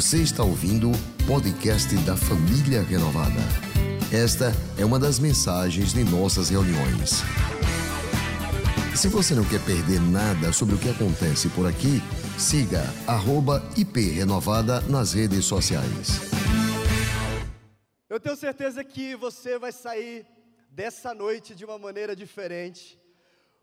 Você 0.00 0.22
está 0.22 0.42
ouvindo 0.42 0.90
o 0.90 1.26
podcast 1.26 1.94
da 2.06 2.16
Família 2.16 2.80
Renovada. 2.82 3.38
Esta 4.10 4.50
é 4.78 4.82
uma 4.82 4.98
das 4.98 5.18
mensagens 5.18 5.92
de 5.92 6.02
nossas 6.04 6.48
reuniões. 6.48 7.20
Se 8.96 9.08
você 9.08 9.34
não 9.34 9.44
quer 9.44 9.62
perder 9.62 10.00
nada 10.00 10.54
sobre 10.54 10.74
o 10.74 10.78
que 10.78 10.88
acontece 10.88 11.50
por 11.50 11.66
aqui, 11.66 12.00
siga 12.38 12.82
@iprenovada 13.76 14.80
nas 14.88 15.12
redes 15.12 15.44
sociais. 15.44 16.18
Eu 18.08 18.18
tenho 18.18 18.36
certeza 18.36 18.82
que 18.82 19.14
você 19.14 19.58
vai 19.58 19.70
sair 19.70 20.26
dessa 20.70 21.12
noite 21.12 21.54
de 21.54 21.62
uma 21.62 21.78
maneira 21.78 22.16
diferente, 22.16 22.98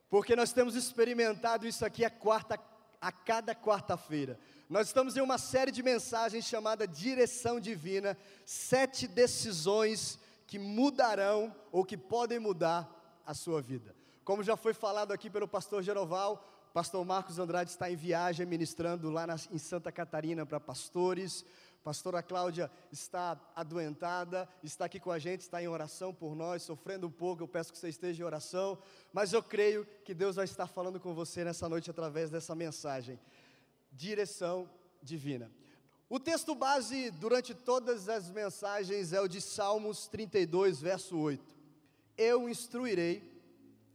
porque 0.07 0.35
nós 0.35 0.54
temos 0.54 0.75
experimentado 0.75 1.67
isso 1.67 1.83
aqui 1.83 2.05
a, 2.05 2.11
quarta, 2.11 2.59
a 3.01 3.11
cada 3.11 3.55
quarta-feira. 3.55 4.38
Nós 4.70 4.88
estamos 4.88 5.15
em 5.15 5.21
uma 5.21 5.38
série 5.38 5.71
de 5.71 5.81
mensagens 5.81 6.43
chamada 6.43 6.86
Direção 6.86 7.57
Divina, 7.57 8.18
sete 8.46 9.07
decisões 9.07 10.19
que 10.46 10.59
mudarão 10.59 11.55
ou 11.71 11.86
que 11.86 11.96
podem 11.96 12.37
mudar 12.37 13.21
a 13.25 13.33
sua 13.33 13.61
vida. 13.61 13.95
Como 14.25 14.43
já 14.43 14.57
foi 14.57 14.73
falado 14.73 15.14
aqui 15.14 15.29
pelo 15.29 15.47
pastor 15.47 15.82
Geroval, 15.82 16.69
pastor 16.73 17.06
Marcos 17.06 17.39
Andrade 17.39 17.69
está 17.69 17.89
em 17.89 17.95
viagem 17.95 18.45
ministrando 18.45 19.09
lá 19.09 19.25
na, 19.25 19.37
em 19.50 19.57
Santa 19.57 19.89
Catarina 19.89 20.45
para 20.45 20.59
pastores. 20.59 21.45
Pastora 21.81 22.21
Cláudia 22.21 22.70
está 22.92 23.39
adoentada, 23.56 24.50
está 24.61 24.84
aqui 24.84 25.00
com 25.00 25.09
a 25.09 25.18
gente, 25.18 25.39
está 25.42 25.64
em 25.64 25.70
oração 25.70 26.14
por 26.14 26.36
nós, 26.36 26.64
sofrendo 26.64 27.07
um 27.07 27.11
pouco. 27.11 27.43
Eu 27.43 27.47
peço 27.47 27.71
que 27.71 27.78
você 27.78 27.87
esteja 27.87 28.21
em 28.21 28.25
oração, 28.25 28.78
mas 29.14 29.31
eu 29.31 29.42
creio 29.42 29.87
que 30.04 30.14
Deus 30.14 30.36
vai 30.36 30.43
estar 30.43 30.68
falando 30.68 31.00
com 31.00 31.14
você 31.14 31.45
nessa 31.45 31.70
noite 31.70 31.89
através 31.89 32.30
dessa 32.30 32.53
mensagem. 32.53 33.17
Direção 33.91 34.69
divina. 35.02 35.52
O 36.09 36.19
texto 36.19 36.55
base 36.55 37.11
durante 37.11 37.53
todas 37.53 38.08
as 38.08 38.30
mensagens 38.30 39.12
é 39.12 39.20
o 39.20 39.28
de 39.28 39.42
Salmos 39.42 40.08
32, 40.08 40.80
verso 40.80 41.17
8. 41.17 41.56
Eu 42.17 42.47
instruirei 42.47 43.22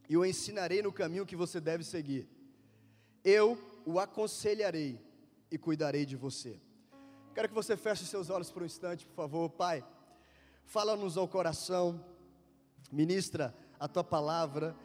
e 0.08 0.16
o 0.16 0.24
ensinarei 0.24 0.82
no 0.82 0.92
caminho 0.92 1.24
que 1.24 1.34
você 1.34 1.58
deve 1.58 1.82
seguir. 1.84 2.28
Eu 3.24 3.58
o 3.86 3.98
aconselharei 3.98 5.00
e 5.50 5.56
cuidarei 5.56 6.04
de 6.04 6.16
você. 6.16 6.60
Quero 7.34 7.48
que 7.48 7.54
você 7.54 7.76
feche 7.78 8.04
seus 8.04 8.28
olhos 8.28 8.50
por 8.50 8.62
um 8.62 8.66
instante, 8.66 9.06
por 9.06 9.14
favor. 9.14 9.48
Pai, 9.48 9.82
fala-nos 10.66 11.16
ao 11.16 11.26
coração, 11.26 12.04
ministra 12.90 13.54
a 13.80 13.88
tua 13.88 14.04
palavra, 14.04 14.76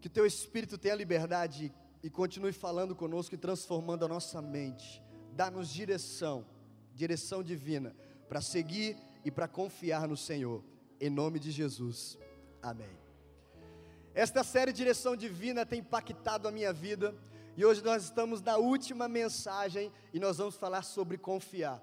que 0.00 0.08
teu 0.08 0.26
Espírito 0.26 0.76
tenha 0.76 0.96
liberdade 0.96 1.72
e 2.02 2.08
continue 2.08 2.52
falando 2.52 2.94
conosco 2.94 3.34
e 3.34 3.38
transformando 3.38 4.04
a 4.04 4.08
nossa 4.08 4.40
mente. 4.40 5.02
Dá-nos 5.32 5.68
direção, 5.68 6.46
direção 6.94 7.42
divina, 7.42 7.94
para 8.28 8.40
seguir 8.40 8.96
e 9.24 9.30
para 9.30 9.46
confiar 9.46 10.08
no 10.08 10.16
Senhor. 10.16 10.64
Em 11.00 11.10
nome 11.10 11.38
de 11.38 11.50
Jesus. 11.50 12.18
Amém. 12.62 12.98
Esta 14.14 14.42
série 14.42 14.72
Direção 14.72 15.14
Divina 15.14 15.64
tem 15.64 15.80
impactado 15.80 16.48
a 16.48 16.50
minha 16.50 16.72
vida 16.72 17.14
e 17.56 17.64
hoje 17.64 17.82
nós 17.82 18.04
estamos 18.04 18.42
na 18.42 18.56
última 18.56 19.08
mensagem 19.08 19.92
e 20.12 20.18
nós 20.18 20.38
vamos 20.38 20.56
falar 20.56 20.82
sobre 20.82 21.16
confiar. 21.16 21.82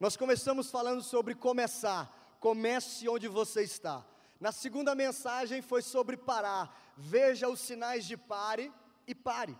Nós 0.00 0.16
começamos 0.16 0.70
falando 0.70 1.02
sobre 1.02 1.34
começar. 1.34 2.36
Comece 2.40 3.08
onde 3.08 3.28
você 3.28 3.62
está. 3.62 4.06
Na 4.40 4.52
segunda 4.52 4.94
mensagem 4.94 5.60
foi 5.60 5.82
sobre 5.82 6.16
parar. 6.16 6.94
Veja 6.96 7.48
os 7.48 7.60
sinais 7.60 8.06
de 8.06 8.16
pare 8.16 8.72
e 9.08 9.14
pare. 9.14 9.58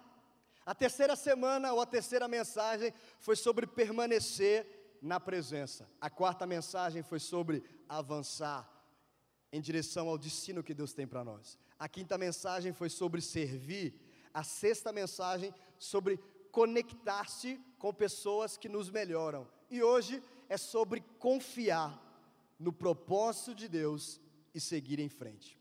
A 0.64 0.74
terceira 0.74 1.16
semana 1.16 1.72
ou 1.72 1.80
a 1.80 1.86
terceira 1.86 2.28
mensagem 2.28 2.92
foi 3.18 3.34
sobre 3.34 3.66
permanecer 3.66 4.98
na 5.00 5.18
presença. 5.18 5.88
A 6.00 6.10
quarta 6.10 6.46
mensagem 6.46 7.02
foi 7.02 7.18
sobre 7.18 7.64
avançar 7.88 8.70
em 9.50 9.60
direção 9.60 10.08
ao 10.08 10.18
destino 10.18 10.62
que 10.62 10.74
Deus 10.74 10.92
tem 10.92 11.06
para 11.06 11.24
nós. 11.24 11.58
A 11.78 11.88
quinta 11.88 12.18
mensagem 12.18 12.72
foi 12.72 12.90
sobre 12.90 13.22
servir 13.22 13.98
a 14.34 14.44
sexta 14.44 14.92
mensagem 14.92 15.54
sobre 15.78 16.18
conectar-se 16.52 17.58
com 17.78 17.92
pessoas 17.92 18.56
que 18.58 18.68
nos 18.68 18.90
melhoram. 18.90 19.48
E 19.70 19.82
hoje 19.82 20.22
é 20.48 20.56
sobre 20.56 21.00
confiar 21.18 21.98
no 22.58 22.72
propósito 22.72 23.54
de 23.54 23.68
Deus 23.68 24.20
e 24.54 24.60
seguir 24.60 24.98
em 24.98 25.08
frente. 25.08 25.58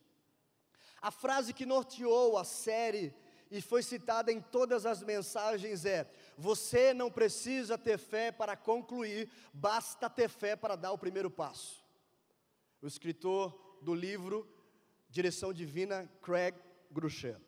A 1.01 1.11
frase 1.11 1.53
que 1.53 1.65
norteou 1.65 2.37
a 2.37 2.43
série 2.43 3.13
e 3.49 3.61
foi 3.61 3.81
citada 3.81 4.31
em 4.31 4.41
todas 4.41 4.85
as 4.85 5.01
mensagens 5.01 5.85
é: 5.85 6.09
Você 6.37 6.93
não 6.93 7.11
precisa 7.11 7.77
ter 7.77 7.97
fé 7.97 8.31
para 8.31 8.55
concluir, 8.55 9.29
basta 9.53 10.09
ter 10.09 10.29
fé 10.29 10.55
para 10.55 10.75
dar 10.75 10.91
o 10.91 10.97
primeiro 10.97 11.29
passo. 11.29 11.83
O 12.81 12.87
escritor 12.87 13.79
do 13.81 13.93
livro 13.93 14.47
Direção 15.09 15.53
Divina, 15.53 16.09
Craig 16.21 16.55
Groeschel. 16.91 17.41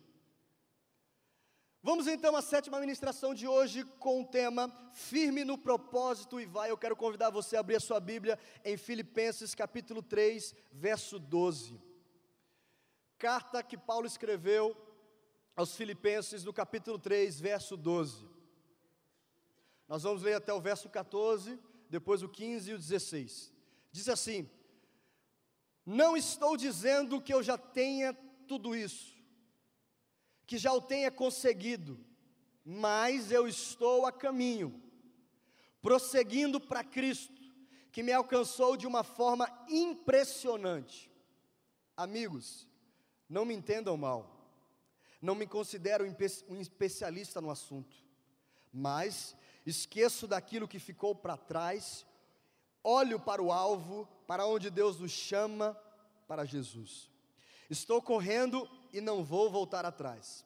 Vamos 1.81 2.07
então 2.07 2.35
à 2.35 2.41
sétima 2.41 2.77
ministração 2.79 3.33
de 3.33 3.47
hoje 3.47 3.85
com 3.99 4.21
o 4.21 4.25
tema 4.25 4.69
Firme 4.93 5.45
no 5.45 5.57
propósito 5.57 6.39
e 6.39 6.45
vai. 6.45 6.69
Eu 6.69 6.77
quero 6.77 6.95
convidar 6.95 7.29
você 7.29 7.55
a 7.55 7.61
abrir 7.61 7.77
a 7.77 7.79
sua 7.79 8.01
Bíblia 8.01 8.37
em 8.65 8.75
Filipenses 8.75 9.55
capítulo 9.55 10.01
3, 10.01 10.53
verso 10.73 11.17
12. 11.17 11.81
Carta 13.17 13.63
que 13.63 13.77
Paulo 13.77 14.05
escreveu 14.05 14.75
aos 15.59 15.75
Filipenses 15.75 16.45
no 16.45 16.53
capítulo 16.53 16.97
3, 16.97 17.37
verso 17.41 17.75
12. 17.75 18.25
Nós 19.89 20.03
vamos 20.03 20.23
ler 20.23 20.35
até 20.35 20.53
o 20.53 20.61
verso 20.61 20.87
14, 20.87 21.59
depois 21.89 22.23
o 22.23 22.29
15 22.29 22.71
e 22.71 22.73
o 22.75 22.77
16. 22.77 23.53
Diz 23.91 24.07
assim: 24.07 24.49
Não 25.85 26.15
estou 26.15 26.55
dizendo 26.55 27.21
que 27.21 27.33
eu 27.33 27.43
já 27.43 27.57
tenha 27.57 28.13
tudo 28.47 28.73
isso 28.73 29.19
que 30.47 30.57
já 30.57 30.73
o 30.73 30.81
tenha 30.81 31.11
conseguido, 31.11 32.03
mas 32.65 33.31
eu 33.31 33.47
estou 33.47 34.07
a 34.07 34.11
caminho, 34.11 34.81
prosseguindo 35.79 36.59
para 36.59 36.83
Cristo, 36.83 37.39
que 37.91 38.01
me 38.01 38.11
alcançou 38.11 38.75
de 38.75 38.87
uma 38.87 39.03
forma 39.03 39.47
impressionante. 39.69 41.11
Amigos, 41.95 42.67
não 43.29 43.45
me 43.45 43.53
entendam 43.53 43.95
mal, 43.95 44.38
não 45.21 45.35
me 45.35 45.45
considero 45.45 46.05
um 46.47 46.61
especialista 46.61 47.41
no 47.41 47.49
assunto, 47.49 47.95
mas 48.71 49.35
esqueço 49.65 50.27
daquilo 50.27 50.67
que 50.67 50.79
ficou 50.79 51.13
para 51.13 51.35
trás, 51.35 52.05
olho 52.83 53.19
para 53.19 53.41
o 53.41 53.51
alvo, 53.51 54.07
para 54.25 54.45
onde 54.45 54.69
Deus 54.69 54.99
nos 54.99 55.11
chama, 55.11 55.77
para 56.27 56.45
Jesus. 56.45 57.09
Estou 57.69 58.01
correndo 58.01 58.69
e 58.93 59.01
não 59.01 59.23
vou 59.23 59.49
voltar 59.49 59.85
atrás. 59.85 60.45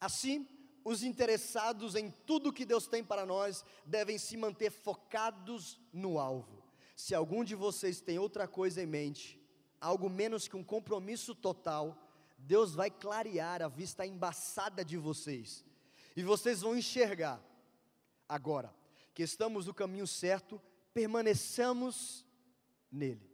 Assim, 0.00 0.48
os 0.84 1.02
interessados 1.02 1.94
em 1.94 2.10
tudo 2.10 2.52
que 2.52 2.64
Deus 2.64 2.86
tem 2.86 3.04
para 3.04 3.26
nós 3.26 3.64
devem 3.84 4.16
se 4.16 4.36
manter 4.36 4.70
focados 4.70 5.78
no 5.92 6.18
alvo. 6.18 6.62
Se 6.96 7.14
algum 7.14 7.44
de 7.44 7.54
vocês 7.54 8.00
tem 8.00 8.18
outra 8.18 8.48
coisa 8.48 8.82
em 8.82 8.86
mente, 8.86 9.40
algo 9.80 10.08
menos 10.08 10.48
que 10.48 10.56
um 10.56 10.64
compromisso 10.64 11.34
total, 11.34 12.07
Deus 12.38 12.74
vai 12.74 12.90
clarear 12.90 13.60
a 13.60 13.68
vista 13.68 14.06
embaçada 14.06 14.84
de 14.84 14.96
vocês, 14.96 15.64
e 16.16 16.22
vocês 16.22 16.60
vão 16.60 16.76
enxergar, 16.76 17.42
agora, 18.28 18.74
que 19.12 19.22
estamos 19.22 19.66
no 19.66 19.74
caminho 19.74 20.06
certo, 20.06 20.62
permaneçamos 20.94 22.24
nele. 22.90 23.28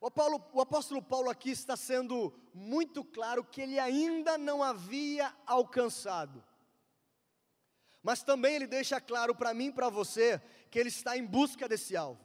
O, 0.00 0.10
Paulo, 0.10 0.42
o, 0.52 0.60
apóstolo 0.60 1.00
Paulo 1.00 1.30
aqui 1.30 1.50
está 1.50 1.76
sendo 1.76 2.34
muito 2.52 3.02
claro 3.02 3.42
que 3.44 3.62
ele 3.62 3.78
ainda 3.78 4.36
não 4.36 4.62
havia 4.62 5.34
alcançado. 5.46 6.44
Mas 8.02 8.22
também 8.22 8.54
ele 8.54 8.66
deixa 8.66 9.00
claro 9.00 9.34
para 9.34 9.54
mim 9.54 9.68
e 9.68 9.72
para 9.72 9.88
você 9.88 10.42
que 10.70 10.78
ele 10.78 10.90
está 10.90 11.16
em 11.16 11.24
busca 11.24 11.66
desse 11.66 11.96
alvo, 11.96 12.20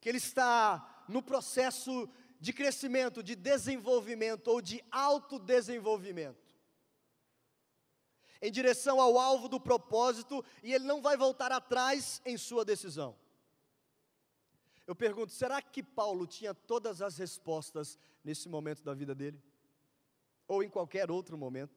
que 0.00 0.08
ele 0.08 0.18
está 0.18 1.04
no 1.08 1.20
processo 1.20 2.08
de 2.40 2.52
crescimento, 2.52 3.22
de 3.22 3.34
desenvolvimento 3.34 4.48
ou 4.48 4.60
de 4.60 4.82
autodesenvolvimento. 4.90 6.54
Em 8.40 8.52
direção 8.52 9.00
ao 9.00 9.18
alvo 9.18 9.48
do 9.48 9.58
propósito, 9.58 10.44
e 10.62 10.72
ele 10.72 10.84
não 10.84 11.02
vai 11.02 11.16
voltar 11.16 11.50
atrás 11.50 12.22
em 12.24 12.36
sua 12.36 12.64
decisão. 12.64 13.16
Eu 14.86 14.94
pergunto, 14.94 15.32
será 15.32 15.60
que 15.60 15.82
Paulo 15.82 16.26
tinha 16.26 16.54
todas 16.54 17.02
as 17.02 17.18
respostas 17.18 17.98
nesse 18.24 18.48
momento 18.48 18.82
da 18.82 18.94
vida 18.94 19.14
dele? 19.14 19.42
Ou 20.46 20.62
em 20.62 20.68
qualquer 20.70 21.10
outro 21.10 21.36
momento? 21.36 21.76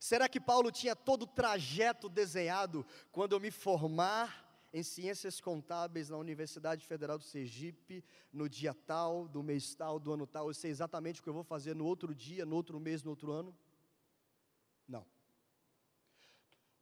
Será 0.00 0.28
que 0.28 0.40
Paulo 0.40 0.72
tinha 0.72 0.96
todo 0.96 1.22
o 1.22 1.26
trajeto 1.28 2.08
desenhado 2.08 2.84
quando 3.12 3.34
eu 3.34 3.38
me 3.38 3.52
formar 3.52 4.41
em 4.72 4.82
ciências 4.82 5.40
contábeis 5.40 6.08
na 6.08 6.16
Universidade 6.16 6.86
Federal 6.86 7.18
do 7.18 7.24
Sergipe, 7.24 8.02
no 8.32 8.48
dia 8.48 8.72
tal, 8.72 9.28
do 9.28 9.42
mês 9.42 9.74
tal, 9.74 10.00
do 10.00 10.12
ano 10.12 10.26
tal, 10.26 10.48
eu 10.48 10.54
sei 10.54 10.70
exatamente 10.70 11.20
o 11.20 11.22
que 11.22 11.28
eu 11.28 11.34
vou 11.34 11.44
fazer 11.44 11.74
no 11.74 11.84
outro 11.84 12.14
dia, 12.14 12.46
no 12.46 12.56
outro 12.56 12.80
mês, 12.80 13.02
no 13.02 13.10
outro 13.10 13.32
ano? 13.32 13.56
Não. 14.88 15.06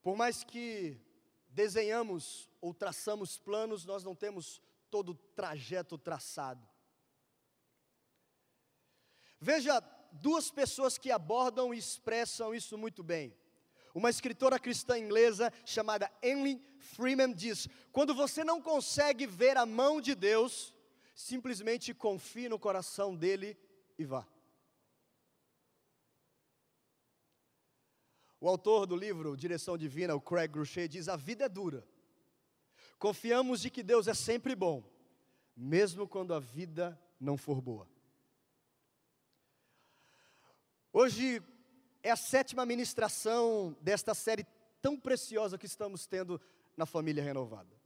Por 0.02 0.16
mais 0.16 0.44
que 0.44 1.00
desenhamos 1.48 2.48
ou 2.60 2.72
traçamos 2.72 3.38
planos, 3.38 3.84
nós 3.84 4.04
não 4.04 4.14
temos 4.14 4.62
todo 4.88 5.10
o 5.10 5.14
trajeto 5.14 5.98
traçado. 5.98 6.68
Veja 9.40 9.80
duas 10.12 10.50
pessoas 10.50 10.96
que 10.96 11.10
abordam 11.10 11.74
e 11.74 11.78
expressam 11.78 12.54
isso 12.54 12.78
muito 12.78 13.02
bem. 13.02 13.36
Uma 13.94 14.10
escritora 14.10 14.58
cristã 14.58 14.98
inglesa 14.98 15.52
chamada 15.64 16.10
Emily 16.22 16.62
Freeman 16.78 17.32
diz: 17.32 17.68
quando 17.92 18.14
você 18.14 18.44
não 18.44 18.60
consegue 18.60 19.26
ver 19.26 19.56
a 19.56 19.66
mão 19.66 20.00
de 20.00 20.14
Deus, 20.14 20.74
simplesmente 21.14 21.92
confie 21.92 22.48
no 22.48 22.58
coração 22.58 23.16
dele 23.16 23.56
e 23.98 24.04
vá. 24.04 24.26
O 28.40 28.48
autor 28.48 28.86
do 28.86 28.96
livro 28.96 29.36
Direção 29.36 29.76
Divina, 29.76 30.14
o 30.14 30.20
Craig 30.20 30.50
Groeschel, 30.50 30.88
diz: 30.88 31.08
a 31.08 31.16
vida 31.16 31.44
é 31.44 31.48
dura. 31.48 31.86
Confiamos 32.98 33.60
de 33.60 33.70
que 33.70 33.82
Deus 33.82 34.06
é 34.06 34.14
sempre 34.14 34.54
bom, 34.54 34.84
mesmo 35.56 36.06
quando 36.06 36.32
a 36.32 36.38
vida 36.38 36.98
não 37.18 37.36
for 37.36 37.60
boa. 37.60 37.88
Hoje 40.92 41.42
é 42.02 42.10
a 42.10 42.16
sétima 42.16 42.64
ministração 42.64 43.76
desta 43.80 44.14
série 44.14 44.46
tão 44.80 44.98
preciosa 44.98 45.58
que 45.58 45.66
estamos 45.66 46.06
tendo 46.06 46.40
na 46.76 46.86
família 46.86 47.22
renovada. 47.22 47.80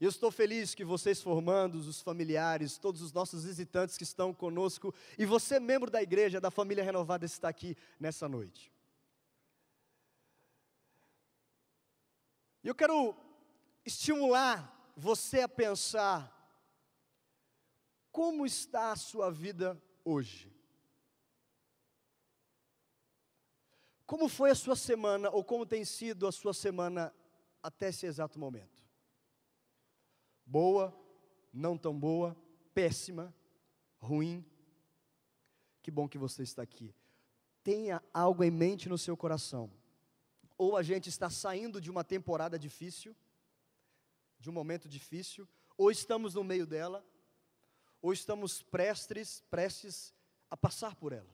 Eu 0.00 0.08
estou 0.08 0.30
feliz 0.30 0.74
que 0.74 0.84
vocês 0.84 1.22
formandos, 1.22 1.86
os 1.86 2.00
familiares, 2.00 2.76
todos 2.76 3.00
os 3.00 3.12
nossos 3.12 3.44
visitantes 3.44 3.96
que 3.96 4.02
estão 4.02 4.34
conosco 4.34 4.94
e 5.16 5.24
você, 5.24 5.58
membro 5.60 5.90
da 5.90 6.02
igreja, 6.02 6.40
da 6.40 6.50
família 6.50 6.84
renovada, 6.84 7.24
está 7.24 7.48
aqui 7.48 7.76
nessa 7.98 8.28
noite. 8.28 8.72
Eu 12.62 12.74
quero 12.74 13.14
estimular 13.84 14.92
você 14.96 15.40
a 15.40 15.48
pensar 15.48 16.30
como 18.10 18.46
está 18.46 18.92
a 18.92 18.96
sua 18.96 19.30
vida 19.30 19.80
hoje. 20.04 20.52
Como 24.06 24.28
foi 24.28 24.50
a 24.50 24.54
sua 24.54 24.76
semana, 24.76 25.30
ou 25.30 25.42
como 25.42 25.64
tem 25.64 25.84
sido 25.84 26.26
a 26.26 26.32
sua 26.32 26.52
semana 26.52 27.14
até 27.62 27.88
esse 27.88 28.04
exato 28.06 28.38
momento? 28.38 28.84
Boa, 30.44 30.94
não 31.52 31.78
tão 31.78 31.98
boa, 31.98 32.36
péssima, 32.74 33.34
ruim? 33.98 34.44
Que 35.82 35.90
bom 35.90 36.08
que 36.08 36.18
você 36.18 36.42
está 36.42 36.62
aqui. 36.62 36.94
Tenha 37.62 38.02
algo 38.12 38.44
em 38.44 38.50
mente 38.50 38.88
no 38.88 38.98
seu 38.98 39.16
coração. 39.16 39.70
Ou 40.58 40.76
a 40.76 40.82
gente 40.82 41.08
está 41.08 41.30
saindo 41.30 41.80
de 41.80 41.90
uma 41.90 42.04
temporada 42.04 42.58
difícil, 42.58 43.16
de 44.38 44.50
um 44.50 44.52
momento 44.52 44.86
difícil, 44.86 45.48
ou 45.76 45.90
estamos 45.90 46.34
no 46.34 46.44
meio 46.44 46.66
dela, 46.66 47.04
ou 48.02 48.12
estamos 48.12 48.62
prestes, 48.62 49.40
prestes 49.50 50.14
a 50.50 50.56
passar 50.56 50.94
por 50.94 51.12
ela. 51.12 51.33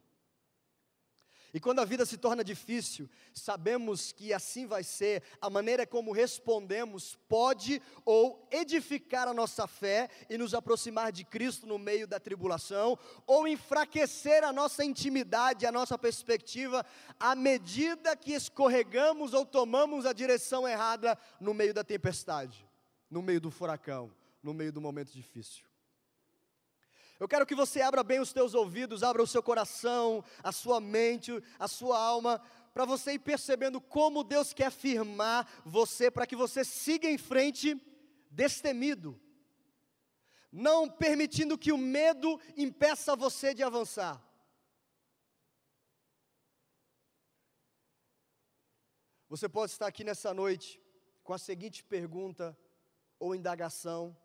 E 1.52 1.58
quando 1.58 1.80
a 1.80 1.84
vida 1.84 2.06
se 2.06 2.16
torna 2.16 2.44
difícil, 2.44 3.08
sabemos 3.34 4.12
que 4.12 4.32
assim 4.32 4.66
vai 4.66 4.84
ser, 4.84 5.22
a 5.40 5.50
maneira 5.50 5.86
como 5.86 6.12
respondemos 6.12 7.18
pode 7.28 7.82
ou 8.04 8.46
edificar 8.50 9.26
a 9.26 9.34
nossa 9.34 9.66
fé 9.66 10.08
e 10.28 10.38
nos 10.38 10.54
aproximar 10.54 11.10
de 11.10 11.24
Cristo 11.24 11.66
no 11.66 11.78
meio 11.78 12.06
da 12.06 12.20
tribulação, 12.20 12.98
ou 13.26 13.48
enfraquecer 13.48 14.44
a 14.44 14.52
nossa 14.52 14.84
intimidade, 14.84 15.66
a 15.66 15.72
nossa 15.72 15.98
perspectiva, 15.98 16.86
à 17.18 17.34
medida 17.34 18.16
que 18.16 18.32
escorregamos 18.32 19.34
ou 19.34 19.44
tomamos 19.44 20.06
a 20.06 20.12
direção 20.12 20.68
errada 20.68 21.18
no 21.40 21.52
meio 21.52 21.74
da 21.74 21.82
tempestade, 21.82 22.66
no 23.10 23.22
meio 23.22 23.40
do 23.40 23.50
furacão, 23.50 24.12
no 24.42 24.54
meio 24.54 24.72
do 24.72 24.80
momento 24.80 25.12
difícil. 25.12 25.69
Eu 27.20 27.28
quero 27.28 27.44
que 27.44 27.54
você 27.54 27.82
abra 27.82 28.02
bem 28.02 28.18
os 28.18 28.32
teus 28.32 28.54
ouvidos, 28.54 29.02
abra 29.02 29.22
o 29.22 29.26
seu 29.26 29.42
coração, 29.42 30.24
a 30.42 30.50
sua 30.50 30.80
mente, 30.80 31.30
a 31.58 31.68
sua 31.68 31.98
alma, 32.00 32.40
para 32.72 32.86
você 32.86 33.12
ir 33.12 33.18
percebendo 33.18 33.78
como 33.78 34.24
Deus 34.24 34.54
quer 34.54 34.72
firmar 34.72 35.46
você, 35.62 36.10
para 36.10 36.26
que 36.26 36.34
você 36.34 36.64
siga 36.64 37.06
em 37.10 37.18
frente 37.18 37.78
destemido, 38.30 39.20
não 40.50 40.88
permitindo 40.88 41.58
que 41.58 41.72
o 41.72 41.76
medo 41.76 42.40
impeça 42.56 43.14
você 43.14 43.52
de 43.52 43.62
avançar. 43.62 44.18
Você 49.28 49.46
pode 49.46 49.72
estar 49.72 49.86
aqui 49.86 50.02
nessa 50.02 50.32
noite 50.32 50.80
com 51.22 51.34
a 51.34 51.38
seguinte 51.38 51.84
pergunta 51.84 52.58
ou 53.18 53.34
indagação 53.34 54.16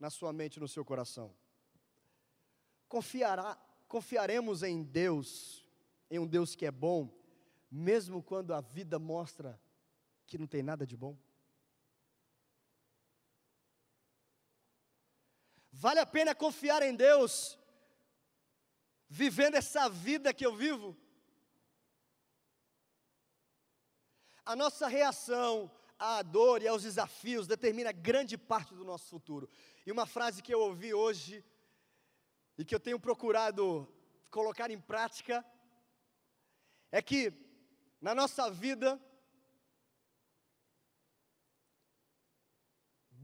na 0.00 0.10
sua 0.10 0.32
mente, 0.32 0.58
no 0.58 0.66
seu 0.66 0.84
coração: 0.84 1.32
Confiará, 2.92 3.56
confiaremos 3.88 4.62
em 4.62 4.82
Deus, 4.82 5.64
em 6.10 6.18
um 6.18 6.26
Deus 6.26 6.54
que 6.54 6.66
é 6.66 6.70
bom, 6.70 7.10
mesmo 7.70 8.22
quando 8.22 8.52
a 8.52 8.60
vida 8.60 8.98
mostra 8.98 9.58
que 10.26 10.36
não 10.36 10.46
tem 10.46 10.62
nada 10.62 10.86
de 10.86 10.94
bom? 10.94 11.16
Vale 15.72 16.00
a 16.00 16.04
pena 16.04 16.34
confiar 16.34 16.82
em 16.82 16.94
Deus, 16.94 17.58
vivendo 19.08 19.54
essa 19.54 19.88
vida 19.88 20.34
que 20.34 20.44
eu 20.44 20.54
vivo? 20.54 20.94
A 24.44 24.54
nossa 24.54 24.86
reação 24.86 25.72
à 25.98 26.20
dor 26.20 26.60
e 26.60 26.68
aos 26.68 26.82
desafios 26.82 27.46
determina 27.46 27.90
grande 27.90 28.36
parte 28.36 28.74
do 28.74 28.84
nosso 28.84 29.06
futuro. 29.06 29.48
E 29.86 29.90
uma 29.90 30.04
frase 30.04 30.42
que 30.42 30.52
eu 30.52 30.60
ouvi 30.60 30.92
hoje 30.92 31.42
e 32.58 32.64
que 32.64 32.74
eu 32.74 32.80
tenho 32.80 32.98
procurado 32.98 33.88
colocar 34.30 34.70
em 34.70 34.80
prática 34.80 35.44
é 36.90 37.00
que 37.00 37.32
na 38.00 38.14
nossa 38.14 38.50
vida 38.50 39.00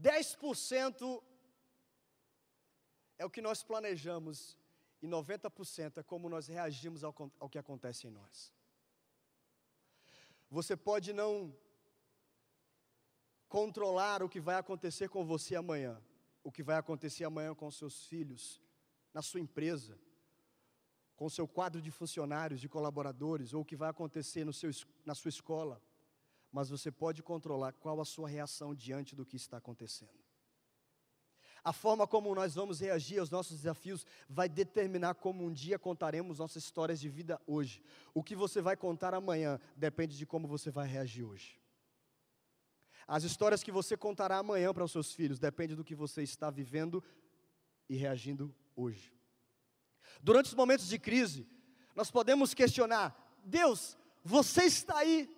10% 0.01 1.23
é 3.17 3.25
o 3.25 3.29
que 3.29 3.41
nós 3.41 3.61
planejamos 3.63 4.57
e 5.01 5.07
90% 5.07 5.97
é 5.97 6.03
como 6.03 6.29
nós 6.29 6.47
reagimos 6.47 7.03
ao, 7.03 7.13
ao, 7.39 7.49
que 7.49 7.57
acontece 7.57 8.07
em 8.07 8.09
nós. 8.09 8.53
Você 10.49 10.75
pode 10.75 11.13
não 11.13 11.55
controlar 13.47 14.23
o 14.23 14.29
que 14.29 14.39
vai 14.39 14.55
acontecer 14.55 15.09
com 15.09 15.25
você 15.25 15.55
amanhã, 15.55 16.01
o 16.43 16.51
que 16.51 16.63
vai 16.63 16.77
acontecer 16.77 17.23
amanhã 17.23 17.53
com 17.53 17.69
seus 17.69 18.05
filhos, 18.05 18.61
na 19.13 19.21
sua 19.21 19.39
empresa, 19.39 19.97
com 21.15 21.25
o 21.25 21.29
seu 21.29 21.47
quadro 21.47 21.81
de 21.81 21.91
funcionários, 21.91 22.61
de 22.61 22.69
colaboradores, 22.69 23.53
ou 23.53 23.61
o 23.61 23.65
que 23.65 23.75
vai 23.75 23.89
acontecer 23.89 24.45
no 24.45 24.53
seu, 24.53 24.71
na 25.05 25.13
sua 25.13 25.29
escola, 25.29 25.81
mas 26.51 26.69
você 26.69 26.91
pode 26.91 27.21
controlar 27.21 27.73
qual 27.73 27.99
a 27.99 28.05
sua 28.05 28.29
reação 28.29 28.73
diante 28.73 29.15
do 29.15 29.25
que 29.25 29.35
está 29.35 29.57
acontecendo. 29.57 30.17
A 31.63 31.73
forma 31.73 32.07
como 32.07 32.33
nós 32.33 32.55
vamos 32.55 32.79
reagir 32.79 33.19
aos 33.19 33.29
nossos 33.29 33.57
desafios 33.57 34.05
vai 34.29 34.47
determinar 34.47 35.15
como 35.15 35.43
um 35.43 35.51
dia 35.51 35.77
contaremos 35.77 36.39
nossas 36.39 36.63
histórias 36.63 36.99
de 36.99 37.09
vida 37.09 37.39
hoje. 37.45 37.83
O 38.13 38.23
que 38.23 38.35
você 38.35 38.61
vai 38.61 38.77
contar 38.77 39.13
amanhã 39.13 39.59
depende 39.75 40.17
de 40.17 40.25
como 40.25 40.47
você 40.47 40.71
vai 40.71 40.87
reagir 40.87 41.23
hoje. 41.23 41.59
As 43.07 43.23
histórias 43.23 43.63
que 43.63 43.71
você 43.71 43.97
contará 43.97 44.37
amanhã 44.37 44.73
para 44.73 44.83
os 44.83 44.91
seus 44.91 45.11
filhos 45.11 45.39
depende 45.39 45.75
do 45.75 45.83
que 45.83 45.95
você 45.95 46.23
está 46.23 46.49
vivendo 46.49 47.03
e 47.89 47.95
reagindo 47.95 48.55
hoje. 48.79 49.13
Durante 50.21 50.47
os 50.47 50.53
momentos 50.53 50.87
de 50.87 50.97
crise, 50.97 51.47
nós 51.95 52.09
podemos 52.09 52.53
questionar: 52.53 53.15
Deus, 53.43 53.97
você 54.23 54.63
está 54.63 54.97
aí? 54.97 55.29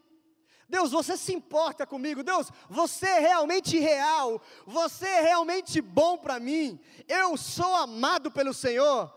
Deus, 0.70 0.92
você 0.92 1.18
se 1.18 1.34
importa 1.34 1.86
comigo? 1.86 2.24
Deus, 2.24 2.50
você 2.70 3.06
é 3.06 3.20
realmente 3.20 3.78
real? 3.78 4.42
Você 4.66 5.06
é 5.06 5.22
realmente 5.22 5.82
bom 5.82 6.18
para 6.18 6.40
mim? 6.40 6.80
Eu 7.08 7.36
sou 7.36 7.76
amado 7.76 8.32
pelo 8.32 8.54
Senhor? 8.54 9.14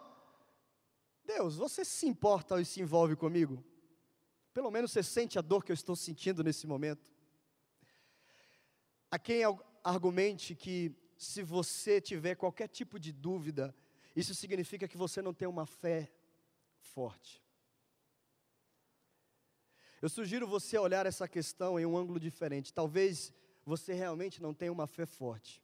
Deus, 1.25 1.57
você 1.57 1.85
se 1.85 2.07
importa 2.07 2.61
e 2.61 2.65
se 2.65 2.81
envolve 2.81 3.15
comigo? 3.15 3.65
Pelo 4.53 4.71
menos 4.71 4.91
você 4.91 5.03
sente 5.03 5.39
a 5.39 5.43
dor 5.43 5.65
que 5.65 5.71
eu 5.71 5.75
estou 5.75 5.95
sentindo 5.95 6.43
nesse 6.43 6.67
momento. 6.67 7.13
Há 9.09 9.19
quem 9.19 9.43
argumente 9.85 10.57
que 10.57 10.93
se 11.17 11.43
você 11.43 12.01
tiver 12.01 12.35
qualquer 12.35 12.67
tipo 12.67 12.99
de 12.99 13.13
dúvida 13.13 13.75
isso 14.15 14.35
significa 14.35 14.87
que 14.87 14.97
você 14.97 15.21
não 15.21 15.35
tem 15.35 15.49
uma 15.49 15.67
fé 15.67 16.11
forte. 16.79 17.43
Eu 20.01 20.09
sugiro 20.09 20.47
você 20.47 20.77
olhar 20.77 21.07
essa 21.07 21.27
questão 21.27 21.81
em 21.81 21.87
um 21.87 21.97
ângulo 21.97 22.21
diferente. 22.21 22.73
Talvez 22.73 23.33
você 23.65 23.95
realmente 23.95 24.43
não 24.43 24.53
tenha 24.53 24.71
uma 24.71 24.87
fé 24.87 25.07
forte. 25.07 25.63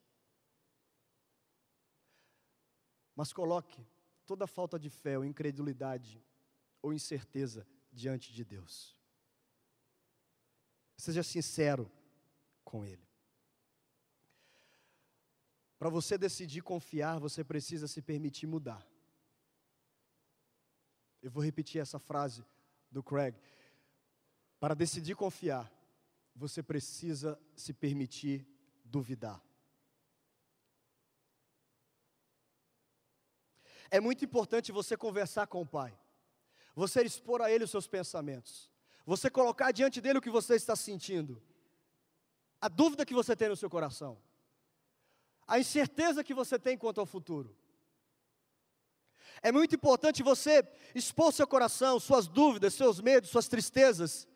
Mas 3.14 3.32
coloque 3.32 3.86
toda 4.26 4.46
falta 4.46 4.78
de 4.78 4.88
fé 4.88 5.18
ou 5.18 5.24
incredulidade 5.24 6.24
ou 6.80 6.92
incerteza 6.92 7.66
diante 7.92 8.32
de 8.32 8.44
Deus. 8.44 8.96
Seja 10.96 11.22
sincero 11.22 11.90
com 12.64 12.84
Ele. 12.84 13.09
Para 15.80 15.88
você 15.88 16.18
decidir 16.18 16.60
confiar, 16.60 17.18
você 17.18 17.42
precisa 17.42 17.88
se 17.88 18.02
permitir 18.02 18.46
mudar. 18.46 18.86
Eu 21.22 21.30
vou 21.30 21.42
repetir 21.42 21.80
essa 21.80 21.98
frase 21.98 22.44
do 22.90 23.02
Craig. 23.02 23.34
Para 24.58 24.74
decidir 24.74 25.16
confiar, 25.16 25.72
você 26.36 26.62
precisa 26.62 27.40
se 27.56 27.72
permitir 27.72 28.46
duvidar. 28.84 29.42
É 33.90 34.00
muito 34.00 34.22
importante 34.22 34.70
você 34.70 34.98
conversar 34.98 35.46
com 35.46 35.62
o 35.62 35.66
Pai, 35.66 35.98
você 36.74 37.02
expor 37.02 37.40
a 37.40 37.50
Ele 37.50 37.64
os 37.64 37.70
seus 37.70 37.86
pensamentos, 37.86 38.70
você 39.06 39.30
colocar 39.30 39.72
diante 39.72 39.98
dele 39.98 40.18
o 40.18 40.22
que 40.22 40.28
você 40.28 40.56
está 40.56 40.76
sentindo, 40.76 41.42
a 42.60 42.68
dúvida 42.68 43.06
que 43.06 43.14
você 43.14 43.34
tem 43.34 43.48
no 43.48 43.56
seu 43.56 43.70
coração, 43.70 44.20
a 45.50 45.58
incerteza 45.58 46.22
que 46.22 46.32
você 46.32 46.56
tem 46.60 46.78
quanto 46.78 47.00
ao 47.00 47.06
futuro. 47.14 47.56
É 49.42 49.50
muito 49.50 49.74
importante 49.74 50.22
você 50.22 50.54
expor 50.94 51.32
seu 51.32 51.44
coração, 51.44 51.98
suas 51.98 52.28
dúvidas, 52.28 52.74
seus 52.74 53.00
medos, 53.00 53.30
suas 53.30 53.48
tristezas. 53.48 54.28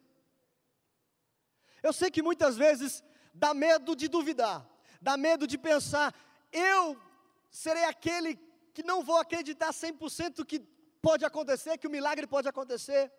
Eu 1.81 1.93
sei 1.93 2.11
que 2.11 2.21
muitas 2.21 2.57
vezes 2.57 3.05
dá 3.33 3.55
medo 3.55 3.95
de 3.95 4.09
duvidar, 4.09 4.69
dá 5.01 5.17
medo 5.17 5.47
de 5.47 5.57
pensar, 5.57 6.13
eu 6.51 7.01
serei 7.49 7.85
aquele 7.85 8.37
que 8.73 8.83
não 8.83 9.05
vou 9.05 9.19
acreditar 9.19 9.71
100% 9.71 10.45
que 10.45 10.59
pode 11.01 11.25
acontecer, 11.25 11.79
que 11.79 11.87
o 11.87 11.91
milagre 11.91 12.27
pode 12.27 12.49
acontecer. 12.49 13.13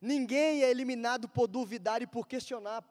Ninguém 0.00 0.64
é 0.64 0.70
eliminado 0.70 1.28
por 1.28 1.46
duvidar 1.46 2.02
e 2.02 2.08
por 2.08 2.26
questionar. 2.26 2.82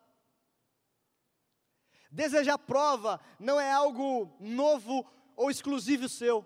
Desejar 2.12 2.58
prova 2.58 3.20
não 3.40 3.60
é 3.60 3.72
algo 3.72 4.36
novo 4.40 5.06
ou 5.36 5.52
exclusivo 5.52 6.08
seu. 6.08 6.46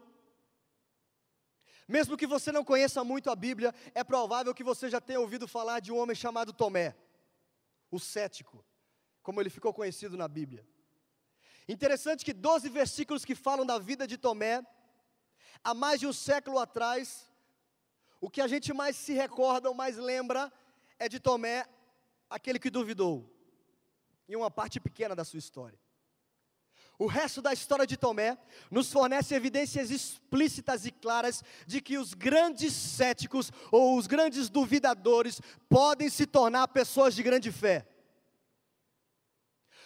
Mesmo 1.88 2.18
que 2.18 2.26
você 2.26 2.52
não 2.52 2.64
conheça 2.64 3.04
muito 3.04 3.30
a 3.30 3.36
Bíblia, 3.36 3.76
é 3.94 4.04
provável 4.04 4.54
que 4.54 4.64
você 4.64 4.90
já 4.90 5.02
tenha 5.02 5.20
ouvido 5.20 5.48
falar 5.48 5.80
de 5.80 5.92
um 5.92 5.98
homem 5.98 6.16
chamado 6.16 6.54
Tomé, 6.54 6.96
o 7.92 8.00
cético, 8.00 8.64
como 9.22 9.42
ele 9.42 9.50
ficou 9.50 9.74
conhecido 9.74 10.16
na 10.16 10.28
Bíblia. 10.28 10.66
Interessante 11.68 12.24
que 12.24 12.34
12 12.34 12.70
versículos 12.70 13.26
que 13.26 13.36
falam 13.36 13.66
da 13.66 13.78
vida 13.78 14.08
de 14.08 14.18
Tomé, 14.18 14.66
há 15.64 15.74
mais 15.74 16.00
de 16.00 16.08
um 16.08 16.14
século 16.14 16.60
atrás, 16.60 17.30
o 18.20 18.30
que 18.30 18.42
a 18.42 18.48
gente 18.48 18.74
mais 18.74 18.96
se 18.96 19.14
recorda 19.14 19.68
ou 19.68 19.76
mais 19.76 19.98
lembra 19.98 20.52
é 20.98 21.10
de 21.10 21.20
Tomé, 21.20 21.66
aquele 22.30 22.60
que 22.60 22.70
duvidou, 22.70 23.30
em 24.28 24.36
uma 24.36 24.52
parte 24.52 24.80
pequena 24.80 25.16
da 25.16 25.24
sua 25.24 25.40
história. 25.40 25.80
O 26.98 27.08
resto 27.08 27.42
da 27.42 27.52
história 27.52 27.88
de 27.88 27.98
Tomé 27.98 28.38
nos 28.70 28.92
fornece 28.92 29.34
evidências 29.34 29.90
explícitas 29.90 30.86
e 30.86 30.92
claras 30.92 31.44
de 31.66 31.82
que 31.82 31.98
os 31.98 32.14
grandes 32.14 32.74
céticos 32.74 33.52
ou 33.72 33.98
os 33.98 34.06
grandes 34.06 34.50
duvidadores 34.50 35.42
podem 35.68 36.10
se 36.10 36.28
tornar 36.28 36.68
pessoas 36.68 37.16
de 37.16 37.24
grande 37.24 37.52
fé. 37.52 37.88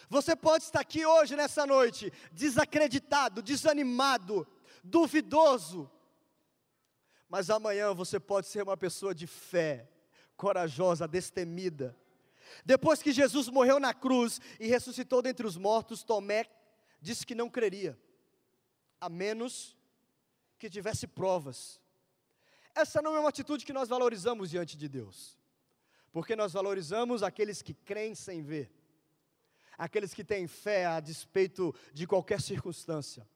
Você 0.08 0.36
pode 0.36 0.64
estar 0.64 0.80
aqui 0.80 1.06
hoje, 1.06 1.34
nessa 1.34 1.66
noite, 1.66 2.12
desacreditado, 2.32 3.42
desanimado, 3.42 4.46
duvidoso, 4.84 5.90
mas 7.28 7.50
amanhã 7.50 7.92
você 7.92 8.20
pode 8.20 8.46
ser 8.46 8.62
uma 8.62 8.76
pessoa 8.76 9.14
de 9.14 9.26
fé, 9.26 9.88
corajosa, 10.36 11.08
destemida. 11.08 11.96
Depois 12.64 13.02
que 13.02 13.12
Jesus 13.12 13.48
morreu 13.48 13.78
na 13.78 13.94
cruz 13.94 14.40
e 14.58 14.66
ressuscitou 14.66 15.22
dentre 15.22 15.46
os 15.46 15.56
mortos, 15.56 16.02
Tomé 16.02 16.46
disse 17.00 17.26
que 17.26 17.34
não 17.34 17.48
creria, 17.48 17.98
a 19.00 19.08
menos 19.08 19.76
que 20.58 20.70
tivesse 20.70 21.06
provas. 21.06 21.80
Essa 22.74 23.00
não 23.00 23.16
é 23.16 23.20
uma 23.20 23.28
atitude 23.28 23.64
que 23.64 23.72
nós 23.72 23.88
valorizamos 23.88 24.50
diante 24.50 24.76
de 24.76 24.88
Deus, 24.88 25.38
porque 26.12 26.36
nós 26.36 26.52
valorizamos 26.52 27.22
aqueles 27.22 27.62
que 27.62 27.74
creem 27.74 28.14
sem 28.14 28.42
ver, 28.42 28.70
aqueles 29.78 30.12
que 30.12 30.24
têm 30.24 30.46
fé 30.46 30.86
a 30.86 31.00
despeito 31.00 31.74
de 31.92 32.06
qualquer 32.06 32.40
circunstância, 32.40 33.26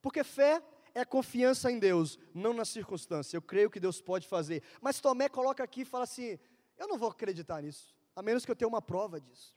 porque 0.00 0.22
fé 0.22 0.62
é 0.94 1.04
confiança 1.04 1.70
em 1.70 1.78
Deus, 1.78 2.18
não 2.34 2.52
na 2.52 2.64
circunstância. 2.64 3.36
Eu 3.36 3.42
creio 3.42 3.70
que 3.70 3.80
Deus 3.80 4.00
pode 4.00 4.26
fazer. 4.26 4.62
Mas 4.80 5.00
Tomé 5.00 5.28
coloca 5.28 5.62
aqui 5.62 5.82
e 5.82 5.84
fala 5.84 6.04
assim: 6.04 6.38
eu 6.76 6.88
não 6.88 6.98
vou 6.98 7.10
acreditar 7.10 7.62
nisso, 7.62 7.94
a 8.18 8.22
menos 8.22 8.44
que 8.44 8.50
eu 8.50 8.56
tenha 8.56 8.66
uma 8.68 8.82
prova 8.82 9.20
disso. 9.20 9.56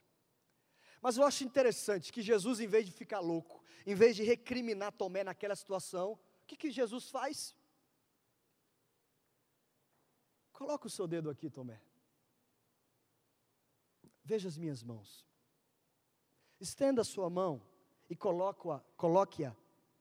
Mas 1.00 1.16
eu 1.16 1.24
acho 1.24 1.42
interessante 1.42 2.12
que 2.12 2.22
Jesus, 2.22 2.60
em 2.60 2.68
vez 2.68 2.86
de 2.86 2.92
ficar 2.92 3.18
louco, 3.18 3.60
em 3.84 3.92
vez 3.92 4.14
de 4.14 4.22
recriminar 4.22 4.92
Tomé 4.92 5.24
naquela 5.24 5.56
situação, 5.56 6.12
o 6.12 6.46
que, 6.46 6.54
que 6.54 6.70
Jesus 6.70 7.10
faz? 7.10 7.56
Coloca 10.52 10.86
o 10.86 10.90
seu 10.90 11.08
dedo 11.08 11.28
aqui, 11.28 11.50
Tomé. 11.50 11.82
Veja 14.22 14.46
as 14.48 14.56
minhas 14.56 14.80
mãos. 14.80 15.26
Estenda 16.60 17.00
a 17.00 17.04
sua 17.04 17.28
mão 17.28 17.60
e 18.08 18.14
coloque-a 18.14 18.78
coloque 18.96 19.42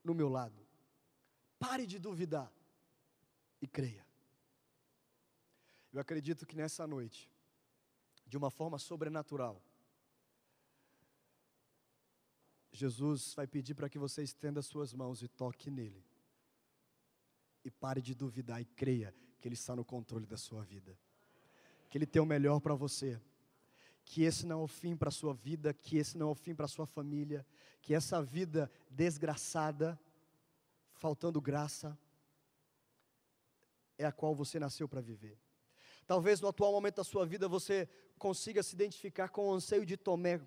no 0.03 0.13
meu 0.13 0.29
lado. 0.29 0.61
Pare 1.57 1.87
de 1.87 1.97
duvidar 1.97 2.53
e 3.59 3.65
creia. 3.67 4.05
Eu 5.91 5.99
acredito 5.99 6.45
que 6.45 6.55
nessa 6.55 6.85
noite, 6.85 7.30
de 8.31 8.37
uma 8.37 8.49
forma 8.49 8.79
sobrenatural, 8.79 9.61
Jesus 12.71 13.33
vai 13.33 13.45
pedir 13.45 13.75
para 13.75 13.89
que 13.89 13.99
você 13.99 14.23
estenda 14.23 14.61
suas 14.61 14.93
mãos 14.93 15.21
e 15.21 15.27
toque 15.27 15.69
nele. 15.69 16.01
E 17.61 17.69
pare 17.69 18.01
de 18.01 18.15
duvidar 18.15 18.61
e 18.61 18.65
creia 18.65 19.13
que 19.37 19.49
Ele 19.49 19.55
está 19.55 19.75
no 19.75 19.83
controle 19.83 20.25
da 20.25 20.37
sua 20.37 20.63
vida. 20.63 20.97
Que 21.89 21.97
Ele 21.97 22.05
tem 22.05 22.21
o 22.21 22.25
melhor 22.25 22.61
para 22.61 22.73
você. 22.73 23.19
Que 24.05 24.23
esse 24.23 24.45
não 24.45 24.61
é 24.61 24.63
o 24.63 24.67
fim 24.67 24.95
para 24.95 25.09
a 25.09 25.11
sua 25.11 25.33
vida, 25.33 25.73
que 25.73 25.97
esse 25.97 26.17
não 26.17 26.29
é 26.29 26.31
o 26.31 26.35
fim 26.35 26.55
para 26.55 26.65
a 26.67 26.69
sua 26.69 26.85
família, 26.85 27.45
que 27.81 27.93
essa 27.93 28.23
vida 28.23 28.71
desgraçada, 28.89 29.99
faltando 30.93 31.41
graça, 31.41 31.99
é 33.97 34.05
a 34.05 34.11
qual 34.11 34.33
você 34.33 34.57
nasceu 34.57 34.87
para 34.87 35.01
viver. 35.01 35.37
Talvez 36.07 36.41
no 36.41 36.47
atual 36.47 36.71
momento 36.71 36.95
da 36.95 37.03
sua 37.03 37.25
vida 37.25 37.47
você 37.47 37.87
consiga 38.17 38.61
se 38.61 38.75
identificar 38.75 39.29
com 39.29 39.47
o 39.47 39.53
anseio 39.53 39.85
de 39.85 39.97
Tomé, 39.97 40.41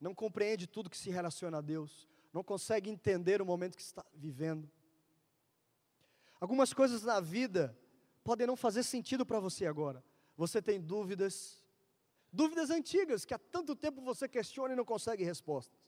não 0.00 0.14
compreende 0.14 0.66
tudo 0.66 0.90
que 0.90 0.96
se 0.96 1.10
relaciona 1.10 1.58
a 1.58 1.60
Deus, 1.60 2.08
não 2.32 2.44
consegue 2.44 2.88
entender 2.88 3.42
o 3.42 3.46
momento 3.46 3.76
que 3.76 3.82
está 3.82 4.04
vivendo. 4.14 4.70
Algumas 6.40 6.72
coisas 6.72 7.02
na 7.02 7.20
vida 7.20 7.76
podem 8.22 8.46
não 8.46 8.56
fazer 8.56 8.84
sentido 8.84 9.26
para 9.26 9.40
você 9.40 9.66
agora. 9.66 10.04
Você 10.36 10.62
tem 10.62 10.80
dúvidas, 10.80 11.64
dúvidas 12.32 12.70
antigas 12.70 13.24
que 13.24 13.34
há 13.34 13.38
tanto 13.38 13.74
tempo 13.74 14.00
você 14.00 14.28
questiona 14.28 14.74
e 14.74 14.76
não 14.76 14.84
consegue 14.84 15.24
respostas. 15.24 15.80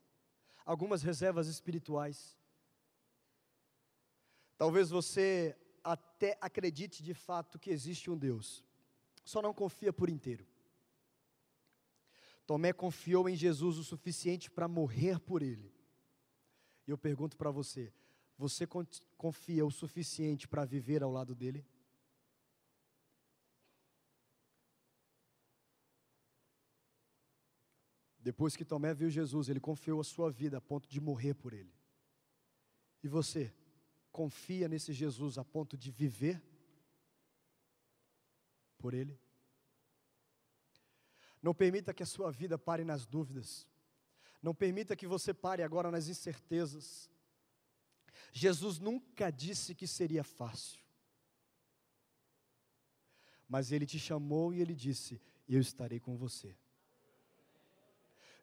Algumas 0.65 1.03
reservas 1.03 1.47
espirituais. 1.47 2.37
Talvez 4.59 4.91
você 4.91 5.57
até 5.83 6.37
acredite 6.41 7.03
de 7.03 7.15
fato 7.15 7.59
que 7.59 7.71
existe 7.71 8.11
um 8.11 8.17
Deus, 8.17 8.65
só 9.25 9.41
não 9.41 9.55
confia 9.55 9.93
por 9.93 10.09
inteiro. 10.09 10.47
Tomé 12.47 12.73
confiou 12.73 13.29
em 13.29 13.37
Jesus 13.37 13.79
o 13.79 13.85
suficiente 13.85 14.51
para 14.51 14.67
morrer 14.67 15.21
por 15.21 15.41
ele. 15.43 15.73
E 16.87 16.91
eu 16.91 16.99
pergunto 16.99 17.37
para 17.37 17.51
você: 17.51 17.93
você 18.37 18.67
confia 19.17 19.65
o 19.65 19.71
suficiente 19.71 20.49
para 20.49 20.65
viver 20.65 21.03
ao 21.03 21.13
lado 21.13 21.35
dele? 21.35 21.65
Depois 28.19 28.55
que 28.55 28.65
Tomé 28.65 28.93
viu 28.93 29.09
Jesus, 29.09 29.49
ele 29.49 29.61
confiou 29.61 30.01
a 30.01 30.05
sua 30.05 30.31
vida 30.31 30.59
a 30.59 30.61
ponto 30.61 30.89
de 30.89 31.01
morrer 31.01 31.35
por 31.35 31.53
ele. 31.53 31.73
E 33.03 33.09
você, 33.09 33.55
confia 34.11 34.69
nesse 34.69 34.93
Jesus 34.93 35.39
a 35.39 35.45
ponto 35.45 35.77
de 35.77 35.91
viver 35.91 36.43
por 38.79 38.95
ele? 38.95 39.19
Não 41.43 41.55
permita 41.55 41.95
que 41.95 42.03
a 42.03 42.07
sua 42.07 42.31
vida 42.31 42.59
pare 42.59 42.85
nas 42.85 43.07
dúvidas. 43.07 43.67
Não 44.43 44.55
permita 44.55 44.97
que 44.97 45.07
você 45.07 45.33
pare 45.33 45.63
agora 45.63 45.91
nas 45.91 46.09
incertezas. 46.09 47.11
Jesus 48.33 48.79
nunca 48.79 49.31
disse 49.31 49.75
que 49.75 49.87
seria 49.87 50.23
fácil. 50.23 50.81
Mas 53.49 53.73
ele 53.73 53.87
te 53.87 53.99
chamou 53.99 54.53
e 54.55 54.61
ele 54.61 54.75
disse: 54.75 55.21
Eu 55.49 55.61
estarei 55.61 55.99
com 55.99 56.17
você. 56.17 56.55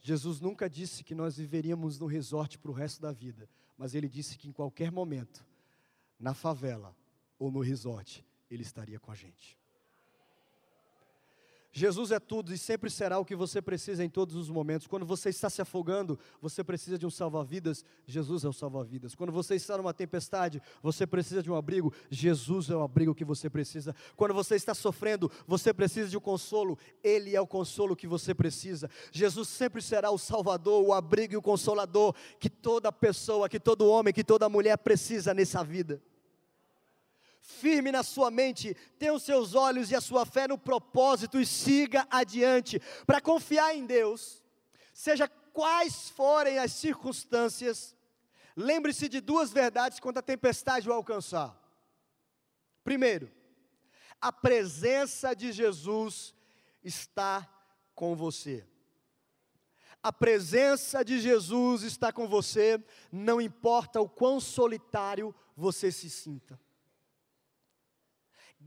Jesus 0.02 0.40
nunca 0.40 0.70
disse 0.70 1.04
que 1.04 1.16
nós 1.16 1.38
viveríamos 1.38 2.00
no 2.00 2.06
resort 2.06 2.58
para 2.58 2.72
o 2.72 2.74
resto 2.74 3.02
da 3.02 3.12
vida, 3.12 3.50
mas 3.78 3.94
ele 3.94 4.08
disse 4.08 4.38
que 4.38 4.48
em 4.48 4.52
qualquer 4.52 4.92
momento, 4.92 5.46
na 6.20 6.34
favela 6.34 6.96
ou 7.38 7.52
no 7.52 7.60
resort, 7.62 8.26
ele 8.50 8.64
estaria 8.64 9.00
com 9.00 9.12
a 9.12 9.16
gente. 9.16 9.58
Jesus 11.78 12.10
é 12.10 12.20
tudo 12.20 12.52
e 12.52 12.58
sempre 12.58 12.90
será 12.90 13.20
o 13.20 13.24
que 13.24 13.36
você 13.36 13.62
precisa 13.62 14.04
em 14.04 14.10
todos 14.10 14.36
os 14.36 14.50
momentos. 14.50 14.88
Quando 14.88 15.06
você 15.06 15.30
está 15.30 15.48
se 15.48 15.62
afogando, 15.62 16.18
você 16.42 16.64
precisa 16.64 16.98
de 16.98 17.06
um 17.06 17.10
salva-vidas, 17.12 17.86
Jesus 18.08 18.44
é 18.44 18.50
o 18.50 18.52
salva-vidas. 18.52 19.14
Quando 19.14 19.32
você 19.32 19.54
está 19.54 19.78
numa 19.78 19.94
tempestade, 19.94 20.60
você 20.82 21.06
precisa 21.06 21.44
de 21.44 21.52
um 21.52 21.56
abrigo, 21.56 21.94
Jesus 22.10 22.72
é 22.72 22.76
o 22.76 22.82
abrigo 22.82 23.14
que 23.14 23.24
você 23.24 23.48
precisa. 23.48 23.96
Quando 24.16 24.34
você 24.34 24.56
está 24.56 24.74
sofrendo, 24.74 25.30
você 25.46 25.72
precisa 25.72 26.10
de 26.10 26.18
um 26.18 26.20
consolo, 26.20 26.80
Ele 27.04 27.36
é 27.36 27.40
o 27.40 27.46
consolo 27.46 27.96
que 27.96 28.08
você 28.08 28.34
precisa. 28.34 28.90
Jesus 29.12 29.48
sempre 29.48 29.80
será 29.80 30.10
o 30.10 30.18
salvador, 30.18 30.84
o 30.84 30.92
abrigo 30.92 31.36
e 31.36 31.38
o 31.38 31.44
consolador 31.44 32.16
que 32.40 32.50
toda 32.50 32.92
pessoa, 32.92 33.48
que 33.48 33.60
todo 33.60 33.88
homem, 33.88 34.12
que 34.12 34.24
toda 34.24 34.50
mulher 34.50 34.80
precisa 34.80 35.32
nessa 35.32 35.64
vida 35.64 36.02
firme 37.48 37.94
na 37.94 38.04
sua 38.04 38.30
mente, 38.30 38.76
tenha 39.00 39.14
os 39.14 39.24
seus 39.24 39.56
olhos 39.56 39.90
e 39.90 39.96
a 39.96 40.02
sua 40.02 40.26
fé 40.26 40.50
no 40.50 40.58
propósito 40.58 41.40
e 41.40 41.46
siga 41.46 42.06
adiante, 42.10 42.80
para 43.06 43.22
confiar 43.22 43.74
em 43.74 43.86
Deus, 43.86 44.44
seja 44.94 45.30
quais 45.30 46.10
forem 46.10 46.60
as 46.60 46.74
circunstâncias, 46.74 47.96
lembre-se 48.56 49.08
de 49.08 49.22
duas 49.22 49.50
verdades 49.50 49.98
quando 49.98 50.18
a 50.18 50.22
tempestade 50.22 50.90
o 50.90 50.94
alcançar. 50.94 51.58
Primeiro, 52.84 53.32
a 54.20 54.32
presença 54.32 55.34
de 55.34 55.54
Jesus 55.54 56.36
está 56.84 57.48
com 57.96 58.14
você. 58.14 58.68
A 60.04 60.12
presença 60.12 61.04
de 61.04 61.18
Jesus 61.18 61.84
está 61.84 62.12
com 62.12 62.28
você, 62.28 62.84
não 63.10 63.40
importa 63.40 64.02
o 64.02 64.10
quão 64.10 64.40
solitário 64.40 65.34
você 65.56 65.92
se 65.94 66.10
sinta. 66.10 66.60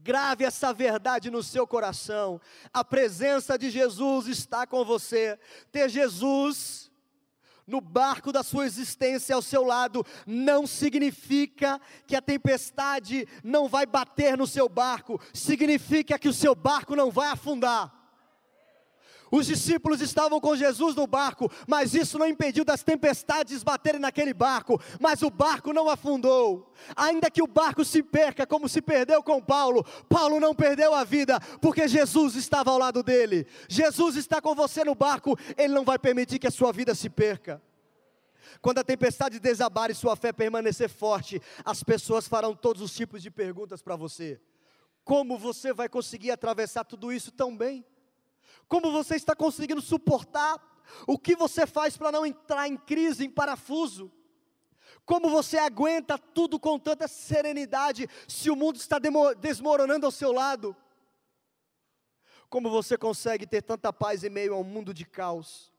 Grave 0.02 0.44
essa 0.44 0.72
verdade 0.72 1.30
no 1.30 1.42
seu 1.42 1.66
coração. 1.66 2.40
A 2.72 2.82
presença 2.82 3.58
de 3.58 3.70
Jesus 3.70 4.26
está 4.26 4.66
com 4.66 4.84
você. 4.84 5.38
Ter 5.70 5.88
Jesus 5.88 6.90
no 7.66 7.80
barco 7.80 8.32
da 8.32 8.42
sua 8.42 8.66
existência 8.66 9.34
ao 9.34 9.42
seu 9.42 9.64
lado 9.64 10.04
não 10.26 10.66
significa 10.66 11.80
que 12.06 12.16
a 12.16 12.22
tempestade 12.22 13.28
não 13.44 13.68
vai 13.68 13.86
bater 13.86 14.36
no 14.36 14.46
seu 14.46 14.68
barco, 14.68 15.20
significa 15.32 16.18
que 16.18 16.28
o 16.28 16.32
seu 16.32 16.54
barco 16.54 16.96
não 16.96 17.10
vai 17.10 17.28
afundar. 17.28 17.99
Os 19.30 19.46
discípulos 19.46 20.00
estavam 20.00 20.40
com 20.40 20.56
Jesus 20.56 20.96
no 20.96 21.06
barco, 21.06 21.50
mas 21.66 21.94
isso 21.94 22.18
não 22.18 22.26
impediu 22.26 22.64
das 22.64 22.82
tempestades 22.82 23.62
baterem 23.62 24.00
naquele 24.00 24.34
barco, 24.34 24.80
mas 24.98 25.22
o 25.22 25.30
barco 25.30 25.72
não 25.72 25.88
afundou. 25.88 26.72
Ainda 26.96 27.30
que 27.30 27.42
o 27.42 27.46
barco 27.46 27.84
se 27.84 28.02
perca, 28.02 28.46
como 28.46 28.68
se 28.68 28.82
perdeu 28.82 29.22
com 29.22 29.40
Paulo, 29.40 29.84
Paulo 30.08 30.40
não 30.40 30.54
perdeu 30.54 30.92
a 30.92 31.04
vida, 31.04 31.38
porque 31.60 31.86
Jesus 31.86 32.34
estava 32.34 32.70
ao 32.70 32.78
lado 32.78 33.02
dele. 33.02 33.46
Jesus 33.68 34.16
está 34.16 34.40
com 34.40 34.54
você 34.54 34.82
no 34.84 34.94
barco, 34.94 35.38
ele 35.56 35.72
não 35.74 35.84
vai 35.84 35.98
permitir 35.98 36.38
que 36.38 36.48
a 36.48 36.50
sua 36.50 36.72
vida 36.72 36.94
se 36.94 37.08
perca. 37.08 37.62
Quando 38.60 38.78
a 38.78 38.84
tempestade 38.84 39.38
desabar 39.38 39.90
e 39.90 39.94
sua 39.94 40.16
fé 40.16 40.32
permanecer 40.32 40.88
forte, 40.88 41.40
as 41.64 41.82
pessoas 41.82 42.26
farão 42.26 42.54
todos 42.54 42.82
os 42.82 42.92
tipos 42.92 43.22
de 43.22 43.30
perguntas 43.30 43.80
para 43.80 43.94
você. 43.94 44.40
Como 45.04 45.38
você 45.38 45.72
vai 45.72 45.88
conseguir 45.88 46.30
atravessar 46.30 46.84
tudo 46.84 47.12
isso 47.12 47.30
tão 47.30 47.56
bem? 47.56 47.84
Como 48.68 48.92
você 48.92 49.16
está 49.16 49.34
conseguindo 49.34 49.80
suportar? 49.80 50.58
O 51.06 51.18
que 51.18 51.36
você 51.36 51.66
faz 51.66 51.96
para 51.96 52.12
não 52.12 52.26
entrar 52.26 52.68
em 52.68 52.76
crise, 52.76 53.24
em 53.24 53.30
parafuso? 53.30 54.10
Como 55.04 55.28
você 55.30 55.58
aguenta 55.58 56.18
tudo 56.18 56.58
com 56.58 56.78
tanta 56.78 57.08
serenidade 57.08 58.08
se 58.28 58.50
o 58.50 58.56
mundo 58.56 58.76
está 58.76 58.98
desmoronando 59.40 60.06
ao 60.06 60.12
seu 60.12 60.32
lado? 60.32 60.76
Como 62.48 62.68
você 62.68 62.96
consegue 62.98 63.46
ter 63.46 63.62
tanta 63.62 63.92
paz 63.92 64.24
em 64.24 64.30
meio 64.30 64.54
a 64.54 64.58
um 64.58 64.64
mundo 64.64 64.92
de 64.92 65.04
caos? 65.04 65.69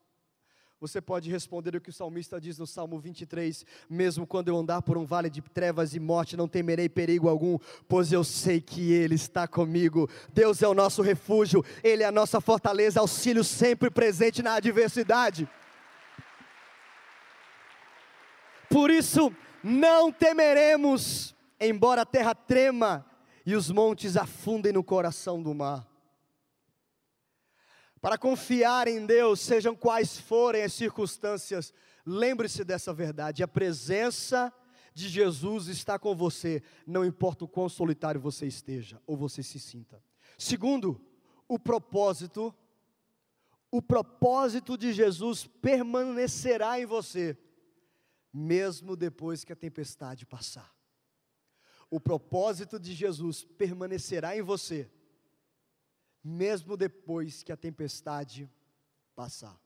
Você 0.82 1.00
pode 1.00 1.30
responder 1.30 1.76
o 1.76 1.80
que 1.80 1.90
o 1.90 1.92
salmista 1.92 2.40
diz 2.40 2.58
no 2.58 2.66
Salmo 2.66 2.98
23: 2.98 3.64
Mesmo 3.88 4.26
quando 4.26 4.48
eu 4.48 4.56
andar 4.56 4.82
por 4.82 4.98
um 4.98 5.06
vale 5.06 5.30
de 5.30 5.40
trevas 5.40 5.94
e 5.94 6.00
morte, 6.00 6.36
não 6.36 6.48
temerei 6.48 6.88
perigo 6.88 7.28
algum, 7.28 7.56
pois 7.88 8.10
eu 8.10 8.24
sei 8.24 8.60
que 8.60 8.90
Ele 8.90 9.14
está 9.14 9.46
comigo. 9.46 10.10
Deus 10.32 10.60
é 10.60 10.66
o 10.66 10.74
nosso 10.74 11.00
refúgio, 11.00 11.64
Ele 11.84 12.02
é 12.02 12.06
a 12.06 12.10
nossa 12.10 12.40
fortaleza, 12.40 12.98
auxílio 12.98 13.44
sempre 13.44 13.92
presente 13.92 14.42
na 14.42 14.54
adversidade. 14.54 15.48
Por 18.68 18.90
isso, 18.90 19.32
não 19.62 20.10
temeremos, 20.10 21.32
embora 21.60 22.02
a 22.02 22.06
terra 22.06 22.34
trema 22.34 23.06
e 23.46 23.54
os 23.54 23.70
montes 23.70 24.16
afundem 24.16 24.72
no 24.72 24.82
coração 24.82 25.40
do 25.40 25.54
mar 25.54 25.91
para 28.02 28.18
confiar 28.18 28.88
em 28.88 29.06
Deus, 29.06 29.38
sejam 29.38 29.76
quais 29.76 30.18
forem 30.18 30.64
as 30.64 30.72
circunstâncias, 30.72 31.72
lembre-se 32.04 32.64
dessa 32.64 32.92
verdade: 32.92 33.44
a 33.44 33.48
presença 33.48 34.52
de 34.92 35.08
Jesus 35.08 35.68
está 35.68 36.00
com 36.00 36.12
você, 36.12 36.64
não 36.84 37.04
importa 37.04 37.44
o 37.44 37.48
quão 37.48 37.68
solitário 37.68 38.20
você 38.20 38.44
esteja 38.44 39.00
ou 39.06 39.16
você 39.16 39.40
se 39.40 39.60
sinta. 39.60 40.02
Segundo, 40.36 41.00
o 41.46 41.60
propósito, 41.60 42.52
o 43.70 43.80
propósito 43.80 44.76
de 44.76 44.92
Jesus 44.92 45.46
permanecerá 45.46 46.80
em 46.80 46.84
você, 46.84 47.38
mesmo 48.32 48.96
depois 48.96 49.44
que 49.44 49.52
a 49.52 49.56
tempestade 49.56 50.26
passar. 50.26 50.74
O 51.88 52.00
propósito 52.00 52.80
de 52.80 52.94
Jesus 52.94 53.44
permanecerá 53.44 54.36
em 54.36 54.42
você 54.42 54.90
mesmo 56.22 56.76
depois 56.76 57.42
que 57.42 57.52
a 57.52 57.56
tempestade 57.56 58.50
passar. 59.14 59.60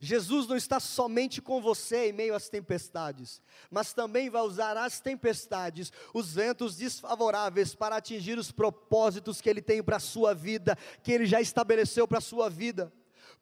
Jesus 0.00 0.46
não 0.46 0.56
está 0.56 0.78
somente 0.78 1.42
com 1.42 1.60
você 1.60 2.08
em 2.08 2.12
meio 2.12 2.34
às 2.34 2.48
tempestades, 2.48 3.42
mas 3.70 3.92
também 3.92 4.30
vai 4.30 4.42
usar 4.42 4.76
as 4.76 5.00
tempestades, 5.00 5.92
os 6.14 6.34
ventos 6.34 6.76
desfavoráveis, 6.76 7.74
para 7.74 7.96
atingir 7.96 8.38
os 8.38 8.52
propósitos 8.52 9.40
que 9.40 9.48
Ele 9.48 9.62
tem 9.62 9.82
para 9.82 9.96
a 9.96 10.00
sua 10.00 10.34
vida, 10.34 10.76
que 11.02 11.10
Ele 11.10 11.26
já 11.26 11.40
estabeleceu 11.40 12.06
para 12.06 12.18
a 12.18 12.22
sua 12.22 12.48
vida 12.48 12.92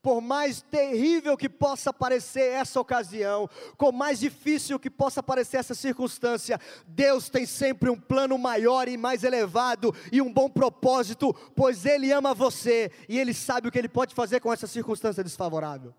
por 0.03 0.21
mais 0.21 0.63
terrível 0.63 1.37
que 1.37 1.49
possa 1.49 1.93
parecer 1.93 2.53
essa 2.53 2.81
ocasião, 2.81 3.49
por 3.77 3.93
mais 3.93 4.21
difícil 4.21 4.79
que 4.79 4.91
possa 4.91 5.23
parecer 5.23 5.57
essa 5.57 5.75
circunstância, 5.75 6.61
Deus 6.87 7.29
tem 7.29 7.45
sempre 7.45 7.91
um 7.91 7.99
plano 7.99 8.39
maior 8.39 8.89
e 8.89 8.97
mais 8.97 9.25
elevado 9.25 9.95
e 10.13 10.23
um 10.23 10.33
bom 10.33 10.49
propósito, 10.49 11.35
pois 11.55 11.85
Ele 11.85 12.13
ama 12.13 12.35
você 12.35 12.91
e 13.09 13.19
Ele 13.19 13.35
sabe 13.35 13.69
o 13.69 13.73
que 13.73 13.79
Ele 13.79 13.89
pode 13.89 14.15
fazer 14.15 14.41
com 14.41 14.53
essa 14.53 14.67
circunstância 14.67 15.25
desfavorável. 15.25 15.95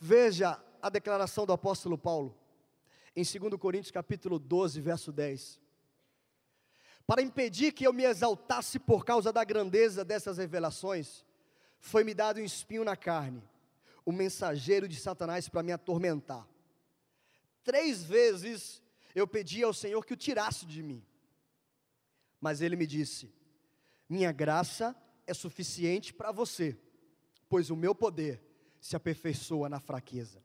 Veja 0.00 0.58
a 0.80 0.88
declaração 0.88 1.44
do 1.44 1.52
apóstolo 1.52 1.98
Paulo, 1.98 2.34
em 3.14 3.22
2 3.22 3.60
Coríntios 3.60 3.90
capítulo 3.90 4.38
12, 4.38 4.80
verso 4.80 5.12
10. 5.12 5.60
Para 7.06 7.22
impedir 7.22 7.72
que 7.72 7.86
eu 7.86 7.92
me 7.92 8.04
exaltasse 8.04 8.78
por 8.78 9.04
causa 9.04 9.32
da 9.32 9.42
grandeza 9.42 10.04
dessas 10.04 10.38
revelações, 10.38 11.24
foi-me 11.80 12.14
dado 12.14 12.40
um 12.40 12.44
espinho 12.44 12.84
na 12.84 12.94
carne, 12.94 13.42
o 14.04 14.12
mensageiro 14.12 14.86
de 14.86 15.00
Satanás 15.00 15.48
para 15.48 15.62
me 15.62 15.72
atormentar. 15.72 16.46
Três 17.64 18.04
vezes 18.04 18.82
eu 19.14 19.26
pedi 19.26 19.62
ao 19.62 19.72
Senhor 19.74 20.04
que 20.04 20.12
o 20.12 20.16
tirasse 20.16 20.66
de 20.66 20.82
mim. 20.82 21.04
Mas 22.40 22.60
ele 22.60 22.76
me 22.76 22.86
disse: 22.86 23.32
Minha 24.08 24.30
graça 24.30 24.94
é 25.26 25.34
suficiente 25.34 26.12
para 26.12 26.30
você, 26.32 26.78
pois 27.48 27.70
o 27.70 27.76
meu 27.76 27.94
poder 27.94 28.42
se 28.80 28.96
aperfeiçoa 28.96 29.68
na 29.68 29.80
fraqueza. 29.80 30.42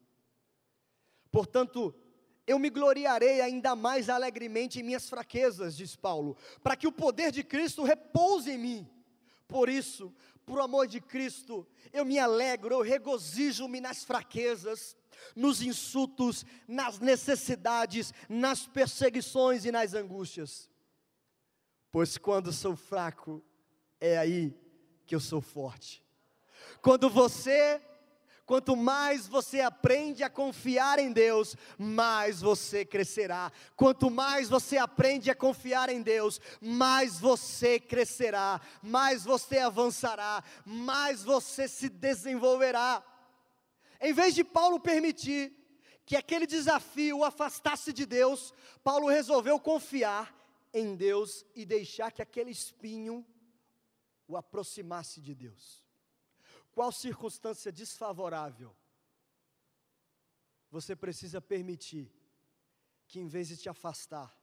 Portanto, 1.31 1.93
eu 2.47 2.59
me 2.59 2.69
gloriarei 2.69 3.41
ainda 3.41 3.75
mais 3.75 4.09
alegremente 4.09 4.79
em 4.79 4.83
minhas 4.83 5.09
fraquezas, 5.09 5.75
diz 5.75 5.95
Paulo, 5.95 6.37
para 6.61 6.75
que 6.75 6.87
o 6.87 6.91
poder 6.91 7.31
de 7.31 7.43
Cristo 7.43 7.83
repouse 7.83 8.49
em 8.51 8.57
mim. 8.57 8.94
Por 9.47 9.69
isso, 9.69 10.13
por 10.45 10.59
amor 10.59 10.87
de 10.87 11.01
Cristo, 11.01 11.67
eu 11.91 12.05
me 12.05 12.19
alegro, 12.19 12.75
eu 12.75 12.81
regozijo-me 12.81 13.81
nas 13.81 14.03
fraquezas, 14.03 14.95
nos 15.35 15.61
insultos, 15.61 16.45
nas 16.67 16.99
necessidades, 16.99 18.13
nas 18.29 18.65
perseguições 18.65 19.65
e 19.65 19.71
nas 19.71 19.93
angústias. 19.93 20.69
Pois 21.91 22.17
quando 22.17 22.51
sou 22.51 22.75
fraco, 22.75 23.43
é 23.99 24.17
aí 24.17 24.53
que 25.05 25.15
eu 25.15 25.19
sou 25.19 25.41
forte. 25.41 26.03
Quando 26.81 27.09
você 27.09 27.81
Quanto 28.45 28.75
mais 28.75 29.27
você 29.27 29.59
aprende 29.59 30.23
a 30.23 30.29
confiar 30.29 30.99
em 30.99 31.11
Deus, 31.11 31.55
mais 31.79 32.41
você 32.41 32.85
crescerá. 32.85 33.51
Quanto 33.75 34.11
mais 34.11 34.47
você 34.47 34.77
aprende 34.77 35.31
a 35.31 35.35
confiar 35.35 35.89
em 35.89 36.01
Deus, 36.01 36.39
mais 36.61 37.19
você 37.19 37.79
crescerá, 37.79 38.61
mais 38.83 39.23
você 39.23 39.57
avançará, 39.57 40.43
mais 40.63 41.23
você 41.23 41.67
se 41.67 41.89
desenvolverá. 41.89 43.03
Em 43.99 44.13
vez 44.13 44.35
de 44.35 44.43
Paulo 44.43 44.79
permitir 44.79 45.51
que 46.05 46.15
aquele 46.15 46.45
desafio 46.45 47.19
o 47.19 47.25
afastasse 47.25 47.91
de 47.91 48.05
Deus, 48.05 48.53
Paulo 48.83 49.07
resolveu 49.07 49.59
confiar 49.59 50.31
em 50.71 50.95
Deus 50.95 51.43
e 51.55 51.65
deixar 51.65 52.11
que 52.11 52.21
aquele 52.21 52.51
espinho 52.51 53.25
o 54.27 54.37
aproximar-se 54.37 55.19
de 55.19 55.33
Deus? 55.33 55.84
Qual 56.75 56.91
circunstância 56.91 57.71
desfavorável 57.71 58.75
você 60.69 60.93
precisa 60.93 61.39
permitir 61.39 62.13
que, 63.07 63.17
em 63.17 63.27
vez 63.27 63.47
de 63.47 63.55
te 63.55 63.69
afastar, 63.69 64.37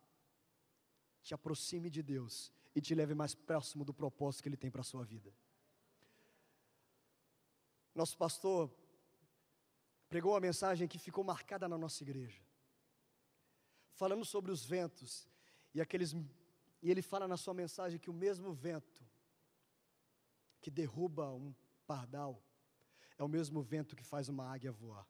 te 1.22 1.34
aproxime 1.34 1.90
de 1.90 2.02
Deus 2.02 2.50
e 2.74 2.80
te 2.80 2.94
leve 2.94 3.14
mais 3.14 3.34
próximo 3.34 3.84
do 3.84 3.92
propósito 3.92 4.42
que 4.42 4.48
Ele 4.48 4.56
tem 4.56 4.70
para 4.70 4.80
a 4.80 4.90
sua 4.92 5.04
vida? 5.04 5.30
Nosso 7.94 8.16
pastor 8.16 8.74
pregou 10.08 10.32
uma 10.32 10.40
mensagem 10.40 10.88
que 10.88 10.98
ficou 10.98 11.22
marcada 11.22 11.68
na 11.68 11.76
nossa 11.76 12.02
igreja, 12.02 12.42
falando 13.92 14.24
sobre 14.24 14.50
os 14.50 14.64
ventos 14.64 15.28
e 15.74 15.82
aqueles 15.82 16.14
e 16.82 16.90
ele 16.90 17.02
fala 17.02 17.28
na 17.28 17.36
sua 17.36 17.54
mensagem 17.54 17.98
que 17.98 18.10
o 18.10 18.14
mesmo 18.14 18.52
vento 18.52 19.06
que 20.62 20.70
derruba 20.70 21.30
um 21.30 21.54
pardal 21.92 22.42
é 23.18 23.22
o 23.22 23.28
mesmo 23.28 23.60
vento 23.62 23.94
que 23.94 24.02
faz 24.12 24.26
uma 24.26 24.50
águia 24.50 24.72
voar. 24.72 25.06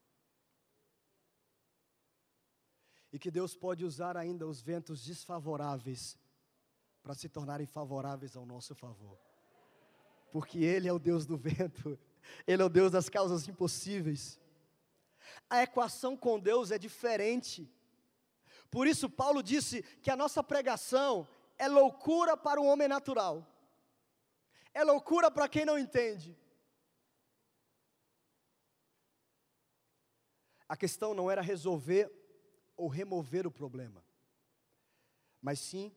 E 3.12 3.18
que 3.21 3.31
Deus 3.31 3.55
pode 3.55 3.85
usar 3.85 4.16
ainda 4.16 4.49
os 4.49 4.61
ventos 4.61 5.05
desfavoráveis 5.05 6.18
para 7.01 7.14
se 7.14 7.29
tornarem 7.29 7.66
favoráveis 7.66 8.35
ao 8.35 8.45
nosso 8.45 8.75
favor. 8.75 9.16
Porque 10.33 10.59
Ele 10.59 10.88
é 10.88 10.92
o 10.92 10.99
Deus 10.99 11.25
do 11.25 11.37
vento, 11.37 11.97
Ele 12.49 12.62
é 12.62 12.64
o 12.64 12.75
Deus 12.81 12.90
das 12.90 13.09
causas 13.09 13.47
impossíveis. 13.47 14.40
A 15.49 15.62
equação 15.62 16.16
com 16.16 16.40
Deus 16.40 16.73
é 16.73 16.79
diferente. 16.79 17.71
Por 18.73 18.88
isso, 18.88 19.09
Paulo 19.09 19.40
disse 19.40 19.83
que 20.03 20.11
a 20.11 20.16
nossa 20.16 20.42
pregação 20.42 21.29
é 21.57 21.68
loucura 21.68 22.37
para 22.37 22.61
o 22.61 22.66
homem 22.66 22.88
natural, 22.88 23.47
é 24.75 24.83
loucura 24.83 25.31
para 25.31 25.49
quem 25.49 25.64
não 25.64 25.79
entende. 25.79 26.37
A 30.73 30.77
questão 30.85 31.13
não 31.13 31.31
era 31.31 31.43
resolver 31.43 32.11
ou 32.75 32.89
remover 32.89 33.47
o 33.47 33.51
problema, 33.51 34.03
mas 35.39 35.61
sim 35.61 35.95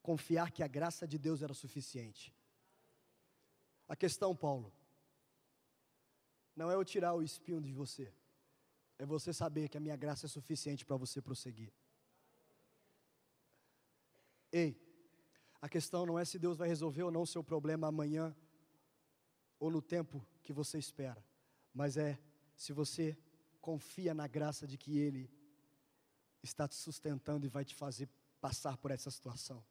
confiar 0.00 0.50
que 0.50 0.62
a 0.62 0.66
graça 0.66 1.06
de 1.06 1.18
Deus 1.18 1.42
era 1.42 1.52
suficiente. 1.52 2.34
A 3.86 3.94
questão, 3.94 4.34
Paulo, 4.34 4.72
não 6.56 6.70
é 6.70 6.74
eu 6.74 6.82
tirar 6.82 7.12
o 7.12 7.22
espinho 7.22 7.60
de 7.60 7.70
você, 7.70 8.10
é 8.98 9.04
você 9.04 9.30
saber 9.30 9.68
que 9.68 9.76
a 9.76 9.80
minha 9.86 9.94
graça 9.94 10.24
é 10.24 10.28
suficiente 10.30 10.86
para 10.86 10.96
você 10.96 11.20
prosseguir. 11.20 11.70
Ei, 14.50 14.74
a 15.60 15.68
questão 15.68 16.06
não 16.06 16.18
é 16.18 16.24
se 16.24 16.38
Deus 16.38 16.56
vai 16.56 16.66
resolver 16.66 17.02
ou 17.02 17.10
não 17.10 17.24
o 17.24 17.26
seu 17.26 17.44
problema 17.44 17.88
amanhã 17.88 18.34
ou 19.58 19.70
no 19.70 19.82
tempo 19.82 20.26
que 20.42 20.50
você 20.50 20.78
espera, 20.78 21.22
mas 21.74 21.98
é 21.98 22.18
se 22.56 22.72
você 22.72 23.18
confia 23.64 24.12
na 24.12 24.26
graça 24.26 24.66
de 24.66 24.76
que 24.76 24.98
Ele 24.98 25.30
está 26.42 26.68
te 26.68 26.74
sustentando 26.74 27.46
e 27.46 27.48
vai 27.48 27.64
te 27.64 27.74
fazer 27.74 28.06
passar 28.38 28.76
por 28.76 28.90
essa 28.90 29.10
situação. 29.10 29.64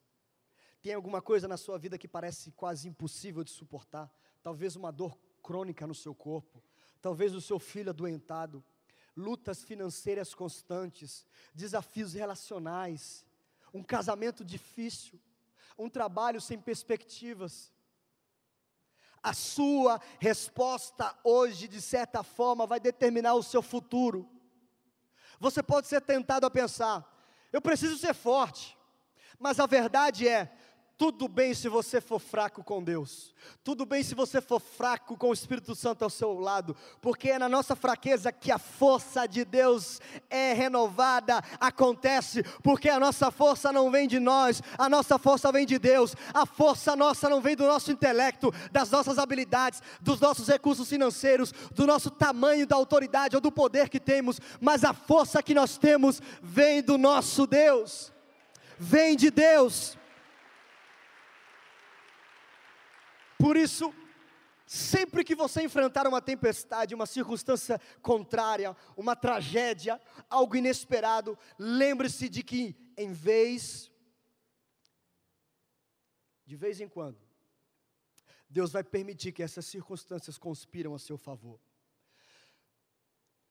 Tem 0.82 0.92
alguma 0.92 1.22
coisa 1.22 1.46
na 1.46 1.56
sua 1.56 1.78
vida 1.78 1.96
que 1.96 2.08
parece 2.08 2.50
quase 2.50 2.88
impossível 2.88 3.44
de 3.44 3.52
suportar? 3.52 4.12
Talvez 4.42 4.74
uma 4.74 4.90
dor 4.90 5.16
crônica 5.40 5.86
no 5.86 5.94
seu 5.94 6.12
corpo, 6.12 6.60
talvez 7.00 7.36
o 7.36 7.40
seu 7.40 7.60
filho 7.60 7.90
adoentado, 7.90 8.64
lutas 9.16 9.62
financeiras 9.62 10.34
constantes, 10.34 11.24
desafios 11.54 12.14
relacionais, 12.14 13.24
um 13.72 13.82
casamento 13.82 14.44
difícil 14.44 15.20
um 15.78 15.88
trabalho 15.88 16.40
sem 16.40 16.58
perspectivas. 16.58 17.72
A 19.24 19.32
sua 19.32 19.98
resposta 20.20 21.16
hoje, 21.24 21.66
de 21.66 21.80
certa 21.80 22.22
forma, 22.22 22.66
vai 22.66 22.78
determinar 22.78 23.32
o 23.32 23.42
seu 23.42 23.62
futuro. 23.62 24.28
Você 25.40 25.62
pode 25.62 25.86
ser 25.86 26.02
tentado 26.02 26.44
a 26.44 26.50
pensar: 26.50 27.10
eu 27.50 27.62
preciso 27.62 27.96
ser 27.96 28.12
forte, 28.12 28.76
mas 29.38 29.58
a 29.58 29.64
verdade 29.64 30.28
é, 30.28 30.52
tudo 30.96 31.26
bem 31.26 31.52
se 31.54 31.68
você 31.68 32.00
for 32.00 32.20
fraco 32.20 32.62
com 32.62 32.82
Deus, 32.82 33.34
tudo 33.64 33.84
bem 33.84 34.02
se 34.02 34.14
você 34.14 34.40
for 34.40 34.60
fraco 34.60 35.16
com 35.16 35.30
o 35.30 35.32
Espírito 35.32 35.74
Santo 35.74 36.04
ao 36.04 36.10
seu 36.10 36.38
lado, 36.38 36.76
porque 37.00 37.30
é 37.30 37.38
na 37.38 37.48
nossa 37.48 37.74
fraqueza 37.74 38.30
que 38.30 38.52
a 38.52 38.58
força 38.58 39.26
de 39.26 39.44
Deus 39.44 40.00
é 40.30 40.52
renovada, 40.52 41.42
acontece, 41.58 42.44
porque 42.62 42.88
a 42.88 43.00
nossa 43.00 43.32
força 43.32 43.72
não 43.72 43.90
vem 43.90 44.06
de 44.06 44.20
nós, 44.20 44.62
a 44.78 44.88
nossa 44.88 45.18
força 45.18 45.50
vem 45.50 45.66
de 45.66 45.80
Deus, 45.80 46.14
a 46.32 46.46
força 46.46 46.94
nossa 46.94 47.28
não 47.28 47.40
vem 47.40 47.56
do 47.56 47.66
nosso 47.66 47.90
intelecto, 47.90 48.54
das 48.70 48.88
nossas 48.90 49.18
habilidades, 49.18 49.82
dos 50.00 50.20
nossos 50.20 50.46
recursos 50.46 50.88
financeiros, 50.88 51.52
do 51.72 51.88
nosso 51.88 52.08
tamanho 52.08 52.68
da 52.68 52.76
autoridade 52.76 53.34
ou 53.34 53.40
do 53.40 53.50
poder 53.50 53.88
que 53.88 53.98
temos, 53.98 54.40
mas 54.60 54.84
a 54.84 54.92
força 54.92 55.42
que 55.42 55.54
nós 55.54 55.76
temos 55.76 56.22
vem 56.40 56.80
do 56.80 56.96
nosso 56.96 57.48
Deus, 57.48 58.12
vem 58.78 59.16
de 59.16 59.30
Deus. 59.30 59.96
Por 63.44 63.58
isso, 63.58 63.94
sempre 64.66 65.22
que 65.22 65.34
você 65.34 65.60
enfrentar 65.62 66.06
uma 66.06 66.22
tempestade, 66.22 66.94
uma 66.94 67.04
circunstância 67.04 67.78
contrária, 68.00 68.74
uma 68.96 69.14
tragédia, 69.14 70.00
algo 70.30 70.56
inesperado, 70.56 71.38
lembre-se 71.58 72.30
de 72.30 72.42
que, 72.42 72.74
em 72.96 73.12
vez, 73.12 73.92
de 76.46 76.56
vez 76.56 76.80
em 76.80 76.88
quando, 76.88 77.18
Deus 78.48 78.72
vai 78.72 78.82
permitir 78.82 79.30
que 79.30 79.42
essas 79.42 79.66
circunstâncias 79.66 80.38
conspiram 80.38 80.94
a 80.94 80.98
seu 80.98 81.18
favor. 81.18 81.60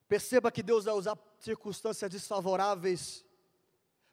Perceba 0.08 0.50
que 0.50 0.60
Deus 0.60 0.86
vai 0.86 0.94
usar 0.94 1.16
circunstâncias 1.38 2.10
desfavoráveis 2.10 3.24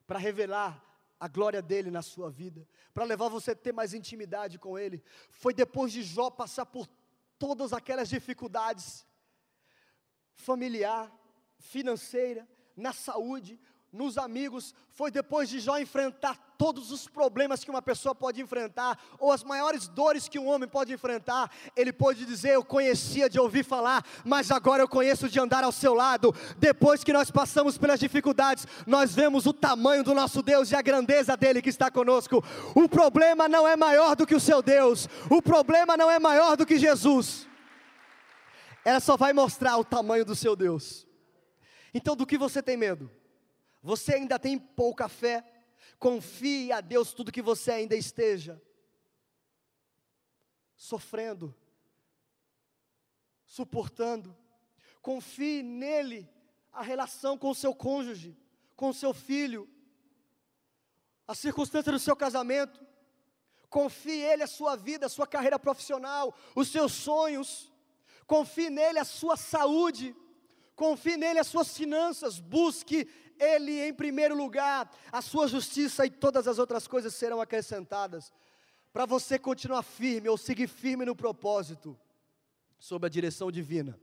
para 0.06 0.20
revelar 0.20 0.91
a 1.22 1.28
glória 1.28 1.62
dele 1.62 1.92
na 1.92 2.02
sua 2.02 2.32
vida, 2.32 2.68
para 2.96 3.06
levar 3.06 3.30
você 3.30 3.52
a 3.52 3.56
ter 3.56 3.72
mais 3.72 3.94
intimidade 3.94 4.58
com 4.58 4.76
ele. 4.76 5.04
Foi 5.30 5.54
depois 5.54 5.94
de 5.94 6.02
Jó 6.02 6.32
passar 6.32 6.66
por 6.66 6.90
todas 7.38 7.74
aquelas 7.74 8.10
dificuldades 8.10 9.06
familiar, 10.34 11.16
financeira, 11.60 12.50
na 12.76 12.92
saúde, 12.92 13.60
nos 13.92 14.18
amigos, 14.18 14.74
foi 14.94 15.12
depois 15.12 15.50
de 15.50 15.60
Jó 15.60 15.78
enfrentar 15.78 16.38
todos 16.58 16.92
os 16.92 17.08
problemas 17.08 17.64
que 17.64 17.70
uma 17.70 17.82
pessoa 17.82 18.16
pode 18.16 18.42
enfrentar, 18.42 18.98
ou 19.20 19.32
as 19.32 19.44
maiores 19.44 19.88
dores 19.88 20.30
que 20.30 20.40
um 20.40 20.48
homem 20.48 20.70
pode 20.70 20.94
enfrentar, 20.94 21.52
ele 21.76 21.92
pode 21.92 22.26
dizer: 22.26 22.52
Eu 22.52 22.64
conhecia 22.64 23.30
de 23.30 23.40
ouvir 23.40 23.66
falar, 23.66 24.06
mas 24.24 24.50
agora 24.50 24.82
eu 24.82 24.88
conheço 24.88 25.28
de 25.28 25.40
andar 25.40 25.64
ao 25.64 25.74
seu 25.74 25.94
lado. 25.94 26.34
Depois 26.58 27.04
que 27.04 27.12
nós 27.12 27.30
passamos 27.30 27.78
pelas 27.78 28.00
dificuldades, 28.00 28.66
nós 28.88 29.14
vemos 29.14 29.46
o 29.46 29.52
tamanho 29.54 30.04
do 30.04 30.14
nosso 30.14 30.42
Deus 30.42 30.72
e 30.72 30.76
a 30.76 30.82
grandeza 30.82 31.36
dele 31.36 31.62
que 31.62 31.70
está 31.70 31.92
conosco. 31.92 32.44
O 32.74 32.88
problema 32.88 33.50
não 33.50 33.68
é 33.68 33.76
maior 33.76 34.16
do 34.16 34.26
que 34.26 34.36
o 34.36 34.40
seu 34.40 34.62
Deus, 34.62 35.10
o 35.30 35.42
problema 35.42 35.98
não 35.98 36.10
é 36.10 36.18
maior 36.18 36.56
do 36.56 36.66
que 36.66 36.78
Jesus. 36.78 37.46
Ela 38.86 39.00
só 39.00 39.18
vai 39.18 39.34
mostrar 39.34 39.78
o 39.78 39.84
tamanho 39.84 40.24
do 40.24 40.36
seu 40.36 40.56
Deus. 40.56 41.06
Então, 41.94 42.16
do 42.16 42.26
que 42.26 42.38
você 42.38 42.64
tem 42.64 42.78
medo? 42.78 43.12
Você 43.82 44.16
ainda 44.16 44.38
tem 44.38 44.58
pouca 44.58 45.08
fé? 45.08 45.44
Confie 45.98 46.72
a 46.72 46.82
Deus 46.82 47.14
tudo 47.14 47.32
que 47.32 47.42
você 47.42 47.72
ainda 47.72 47.96
esteja 47.96 48.62
sofrendo, 50.76 51.56
suportando. 53.46 54.36
Confie 55.02 55.62
nele 55.62 56.28
a 56.72 56.82
relação 56.82 57.38
com 57.38 57.52
o 57.52 57.56
seu 57.56 57.74
cônjuge, 57.74 58.36
com 58.76 58.90
o 58.90 58.94
seu 58.94 59.14
filho, 59.14 59.70
a 61.28 61.36
circunstância 61.36 61.92
do 61.92 62.00
seu 62.00 62.16
casamento. 62.16 62.84
Confie 63.70 64.24
nele 64.24 64.44
a 64.44 64.48
sua 64.48 64.76
vida, 64.76 65.06
a 65.06 65.10
sua 65.10 65.28
carreira 65.28 65.60
profissional, 65.60 66.36
os 66.56 66.68
seus 66.68 66.92
sonhos. 66.92 67.72
Confie 68.26 68.70
nele 68.70 69.00
a 69.00 69.06
sua 69.06 69.38
saúde. 69.38 70.16
Confie 70.76 71.16
nele 71.16 71.40
as 71.40 71.48
suas 71.48 71.78
finanças. 71.78 72.40
Busque 72.40 73.08
ele 73.42 73.82
em 73.88 73.94
primeiro 73.94 74.36
lugar, 74.36 74.90
a 75.12 75.22
sua 75.22 75.48
justiça 75.48 76.06
e 76.06 76.12
todas 76.12 76.48
as 76.48 76.60
outras 76.60 76.88
coisas 76.88 77.16
serão 77.16 77.42
acrescentadas. 77.42 78.32
Para 78.94 79.06
você 79.06 79.40
continuar 79.40 79.84
firme 79.84 80.30
ou 80.30 80.38
seguir 80.38 80.68
firme 80.68 81.06
no 81.06 81.16
propósito, 81.16 81.98
sob 82.78 83.06
a 83.06 83.10
direção 83.10 83.52
divina. 83.52 84.00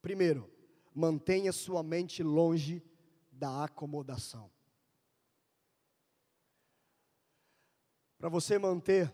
Primeiro, 0.00 0.50
mantenha 0.94 1.52
sua 1.52 1.82
mente 1.82 2.22
longe 2.22 2.82
da 3.30 3.64
acomodação. 3.64 4.50
Para 8.18 8.28
você 8.28 8.58
manter 8.58 9.12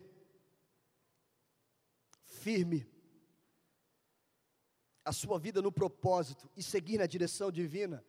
firme 2.25 2.87
a 5.05 5.13
sua 5.13 5.39
vida 5.39 5.63
no 5.63 5.73
propósito 5.73 6.51
e 6.55 6.63
seguir 6.63 6.99
na 6.99 7.07
direção 7.07 7.51
divina, 7.51 8.05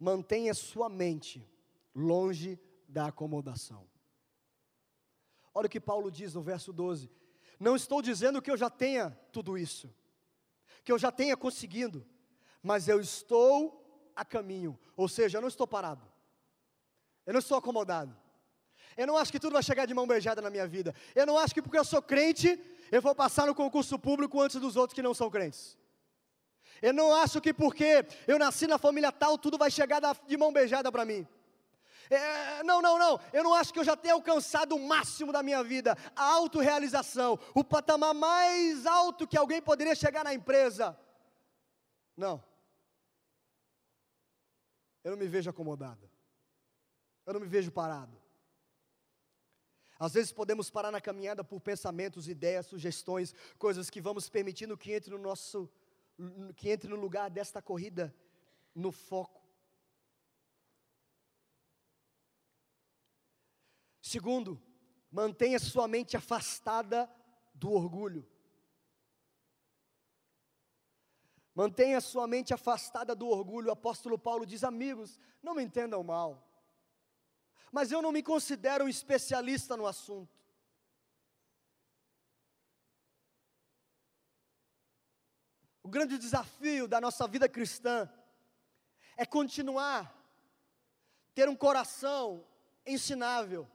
mantenha 0.00 0.54
sua 0.54 0.88
mente 0.88 1.46
longe 1.94 2.58
da 2.88 3.06
acomodação. 3.06 3.86
Olha 5.52 5.66
o 5.66 5.70
que 5.70 5.80
Paulo 5.80 6.10
diz 6.10 6.34
no 6.34 6.42
verso 6.42 6.72
12: 6.72 7.10
Não 7.58 7.76
estou 7.76 8.00
dizendo 8.00 8.40
que 8.40 8.50
eu 8.50 8.56
já 8.56 8.70
tenha 8.70 9.10
tudo 9.30 9.58
isso, 9.58 9.94
que 10.82 10.90
eu 10.90 10.98
já 10.98 11.12
tenha 11.12 11.36
conseguido, 11.36 12.06
mas 12.62 12.88
eu 12.88 12.98
estou 12.98 14.10
a 14.16 14.24
caminho, 14.24 14.78
ou 14.96 15.08
seja, 15.08 15.38
eu 15.38 15.42
não 15.42 15.48
estou 15.48 15.66
parado, 15.66 16.04
eu 17.26 17.34
não 17.34 17.40
estou 17.40 17.58
acomodado. 17.58 18.16
Eu 18.96 19.06
não 19.06 19.16
acho 19.16 19.30
que 19.30 19.38
tudo 19.38 19.52
vai 19.52 19.62
chegar 19.62 19.86
de 19.86 19.94
mão 19.94 20.06
beijada 20.06 20.42
na 20.42 20.50
minha 20.50 20.66
vida. 20.66 20.92
Eu 21.14 21.24
não 21.24 21.38
acho 21.38 21.54
que 21.54 21.62
porque 21.62 21.78
eu 21.78 21.84
sou 21.84 22.02
crente, 22.02 22.60
eu 22.90 23.00
vou 23.00 23.14
passar 23.14 23.46
no 23.46 23.54
concurso 23.54 23.96
público 23.98 24.40
antes 24.40 24.60
dos 24.60 24.76
outros 24.76 24.94
que 24.94 25.00
não 25.00 25.14
são 25.14 25.30
crentes. 25.30 25.78
Eu 26.82 26.92
não 26.92 27.14
acho 27.14 27.40
que 27.40 27.52
porque 27.52 28.06
eu 28.26 28.38
nasci 28.38 28.66
na 28.66 28.78
família 28.78 29.12
tal, 29.12 29.36
tudo 29.36 29.58
vai 29.58 29.70
chegar 29.70 30.00
de 30.26 30.36
mão 30.36 30.52
beijada 30.52 30.90
para 30.90 31.04
mim. 31.04 31.26
É, 32.10 32.62
não, 32.64 32.82
não, 32.82 32.98
não. 32.98 33.20
Eu 33.32 33.44
não 33.44 33.54
acho 33.54 33.72
que 33.72 33.78
eu 33.78 33.84
já 33.84 33.96
tenha 33.96 34.14
alcançado 34.14 34.74
o 34.74 34.88
máximo 34.88 35.32
da 35.32 35.42
minha 35.42 35.62
vida, 35.62 35.96
a 36.16 36.24
autorrealização, 36.24 37.38
o 37.54 37.62
patamar 37.62 38.12
mais 38.14 38.84
alto 38.84 39.28
que 39.28 39.36
alguém 39.36 39.62
poderia 39.62 39.94
chegar 39.94 40.24
na 40.24 40.34
empresa. 40.34 40.98
Não. 42.16 42.42
Eu 45.04 45.12
não 45.12 45.18
me 45.18 45.28
vejo 45.28 45.48
acomodado. 45.48 46.10
Eu 47.24 47.34
não 47.34 47.40
me 47.40 47.46
vejo 47.46 47.70
parado. 47.70 48.20
Às 49.98 50.14
vezes 50.14 50.32
podemos 50.32 50.70
parar 50.70 50.90
na 50.90 51.00
caminhada 51.00 51.44
por 51.44 51.60
pensamentos, 51.60 52.26
ideias, 52.26 52.66
sugestões, 52.66 53.34
coisas 53.58 53.88
que 53.90 54.00
vamos 54.00 54.28
permitindo 54.28 54.76
que 54.76 54.92
entre 54.92 55.10
no 55.10 55.18
nosso 55.18 55.70
que 56.56 56.70
entre 56.70 56.88
no 56.88 56.96
lugar 56.96 57.30
desta 57.30 57.60
corrida 57.60 58.14
no 58.74 58.92
foco. 58.92 59.40
Segundo, 64.00 64.60
mantenha 65.10 65.58
sua 65.58 65.86
mente 65.86 66.16
afastada 66.16 67.10
do 67.54 67.70
orgulho. 67.72 68.28
Mantenha 71.54 72.00
sua 72.00 72.26
mente 72.26 72.54
afastada 72.54 73.14
do 73.14 73.28
orgulho. 73.28 73.68
O 73.68 73.72
apóstolo 73.72 74.18
Paulo 74.18 74.46
diz: 74.46 74.64
Amigos, 74.64 75.20
não 75.42 75.54
me 75.54 75.62
entendam 75.62 76.02
mal 76.02 76.50
mas 77.70 77.92
eu 77.92 78.02
não 78.02 78.12
me 78.12 78.22
considero 78.22 78.84
um 78.84 78.88
especialista 78.88 79.76
no 79.76 79.86
assunto. 79.86 80.39
O 85.90 85.96
grande 85.98 86.16
desafio 86.18 86.86
da 86.86 87.00
nossa 87.00 87.26
vida 87.26 87.48
cristã 87.48 88.08
é 89.16 89.26
continuar 89.26 90.16
ter 91.34 91.48
um 91.48 91.56
coração 91.56 92.46
ensinável. 92.86 93.68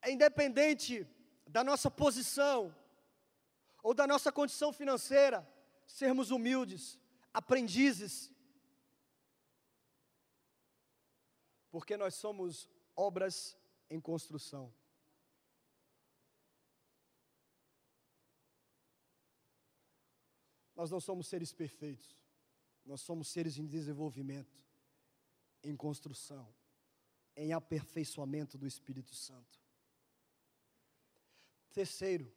É 0.00 0.10
independente 0.10 1.06
da 1.46 1.62
nossa 1.62 1.90
posição 1.90 2.74
ou 3.82 3.92
da 3.92 4.06
nossa 4.06 4.32
condição 4.32 4.72
financeira, 4.72 5.46
sermos 5.86 6.30
humildes, 6.30 6.98
aprendizes, 7.34 8.32
porque 11.70 11.98
nós 11.98 12.14
somos 12.14 12.66
obras 12.96 13.58
em 13.90 14.00
construção. 14.00 14.72
Nós 20.80 20.90
não 20.90 20.98
somos 20.98 21.26
seres 21.26 21.52
perfeitos, 21.52 22.16
nós 22.86 23.02
somos 23.02 23.28
seres 23.28 23.58
em 23.58 23.66
desenvolvimento, 23.66 24.58
em 25.62 25.76
construção, 25.76 26.48
em 27.36 27.52
aperfeiçoamento 27.52 28.56
do 28.56 28.66
Espírito 28.66 29.14
Santo. 29.14 29.60
Terceiro, 31.74 32.32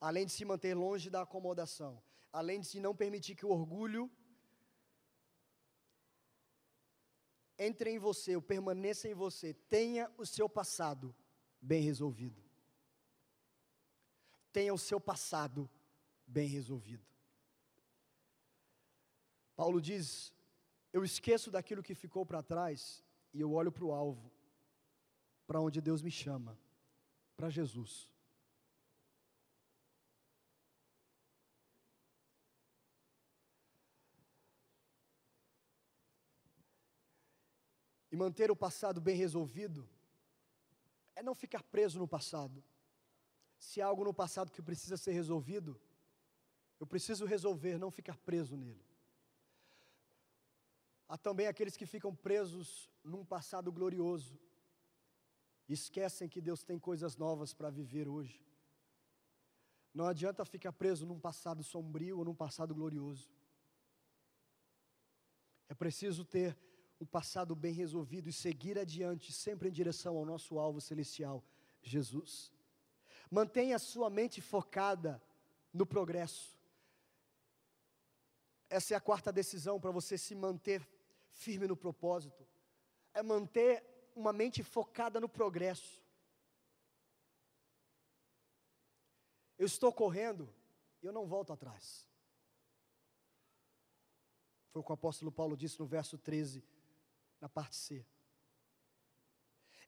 além 0.00 0.24
de 0.24 0.32
se 0.32 0.46
manter 0.46 0.72
longe 0.72 1.10
da 1.10 1.20
acomodação, 1.20 2.02
além 2.32 2.58
de 2.58 2.68
se 2.68 2.80
não 2.80 2.96
permitir 2.96 3.34
que 3.34 3.44
o 3.44 3.50
orgulho 3.50 4.10
entre 7.58 7.90
em 7.90 7.98
você, 7.98 8.34
ou 8.34 8.40
permaneça 8.40 9.10
em 9.10 9.14
você, 9.14 9.52
tenha 9.68 10.10
o 10.16 10.24
seu 10.24 10.48
passado 10.48 11.14
bem 11.60 11.82
resolvido. 11.82 12.42
Tenha 14.50 14.72
o 14.72 14.78
seu 14.78 14.98
passado 14.98 15.68
bem 16.26 16.48
resolvido. 16.48 17.12
Paulo 19.62 19.80
diz: 19.80 20.34
Eu 20.92 21.04
esqueço 21.04 21.48
daquilo 21.48 21.84
que 21.84 21.94
ficou 21.94 22.26
para 22.26 22.42
trás 22.42 23.00
e 23.32 23.40
eu 23.40 23.52
olho 23.52 23.70
para 23.70 23.84
o 23.84 23.92
alvo, 23.92 24.28
para 25.46 25.60
onde 25.60 25.80
Deus 25.80 26.02
me 26.02 26.10
chama, 26.10 26.58
para 27.36 27.48
Jesus. 27.48 28.10
E 38.10 38.16
manter 38.16 38.50
o 38.50 38.56
passado 38.56 39.00
bem 39.00 39.14
resolvido 39.14 39.88
é 41.14 41.22
não 41.22 41.36
ficar 41.36 41.62
preso 41.62 42.00
no 42.00 42.08
passado. 42.08 42.64
Se 43.60 43.80
há 43.80 43.86
algo 43.86 44.02
no 44.02 44.12
passado 44.12 44.50
que 44.50 44.60
precisa 44.60 44.96
ser 44.96 45.12
resolvido, 45.12 45.80
eu 46.80 46.86
preciso 46.86 47.24
resolver, 47.24 47.78
não 47.78 47.92
ficar 47.92 48.18
preso 48.18 48.56
nele. 48.56 48.91
Há 51.12 51.18
também 51.18 51.46
aqueles 51.46 51.76
que 51.76 51.84
ficam 51.84 52.14
presos 52.14 52.90
num 53.04 53.22
passado 53.22 53.70
glorioso, 53.70 54.40
esquecem 55.68 56.26
que 56.26 56.40
Deus 56.40 56.62
tem 56.62 56.78
coisas 56.78 57.18
novas 57.18 57.52
para 57.52 57.68
viver 57.68 58.08
hoje. 58.08 58.42
Não 59.92 60.06
adianta 60.06 60.42
ficar 60.46 60.72
preso 60.72 61.04
num 61.04 61.20
passado 61.20 61.62
sombrio 61.62 62.16
ou 62.16 62.24
num 62.24 62.34
passado 62.34 62.74
glorioso. 62.74 63.30
É 65.68 65.74
preciso 65.74 66.24
ter 66.24 66.56
um 66.98 67.04
passado 67.04 67.54
bem 67.54 67.74
resolvido 67.74 68.30
e 68.30 68.32
seguir 68.32 68.78
adiante, 68.78 69.34
sempre 69.34 69.68
em 69.68 69.72
direção 69.72 70.16
ao 70.16 70.24
nosso 70.24 70.58
alvo 70.58 70.80
celestial, 70.80 71.44
Jesus. 71.82 72.50
Mantenha 73.30 73.76
a 73.76 73.78
sua 73.78 74.08
mente 74.08 74.40
focada 74.40 75.22
no 75.74 75.84
progresso. 75.84 76.58
Essa 78.70 78.94
é 78.94 78.96
a 78.96 79.00
quarta 79.00 79.30
decisão 79.30 79.78
para 79.78 79.90
você 79.90 80.16
se 80.16 80.34
manter 80.34 80.88
firme 81.32 81.66
no 81.66 81.76
propósito. 81.76 82.46
É 83.12 83.22
manter 83.22 83.84
uma 84.14 84.32
mente 84.32 84.62
focada 84.62 85.20
no 85.20 85.28
progresso. 85.28 86.02
Eu 89.58 89.66
estou 89.66 89.92
correndo 89.92 90.52
e 91.02 91.06
eu 91.06 91.12
não 91.12 91.26
volto 91.26 91.52
atrás. 91.52 92.08
Foi 94.70 94.80
o 94.80 94.84
que 94.84 94.90
o 94.90 94.94
apóstolo 94.94 95.30
Paulo 95.30 95.56
disse 95.56 95.78
no 95.78 95.86
verso 95.86 96.16
13 96.16 96.64
na 97.40 97.48
parte 97.48 97.76
C. 97.76 98.06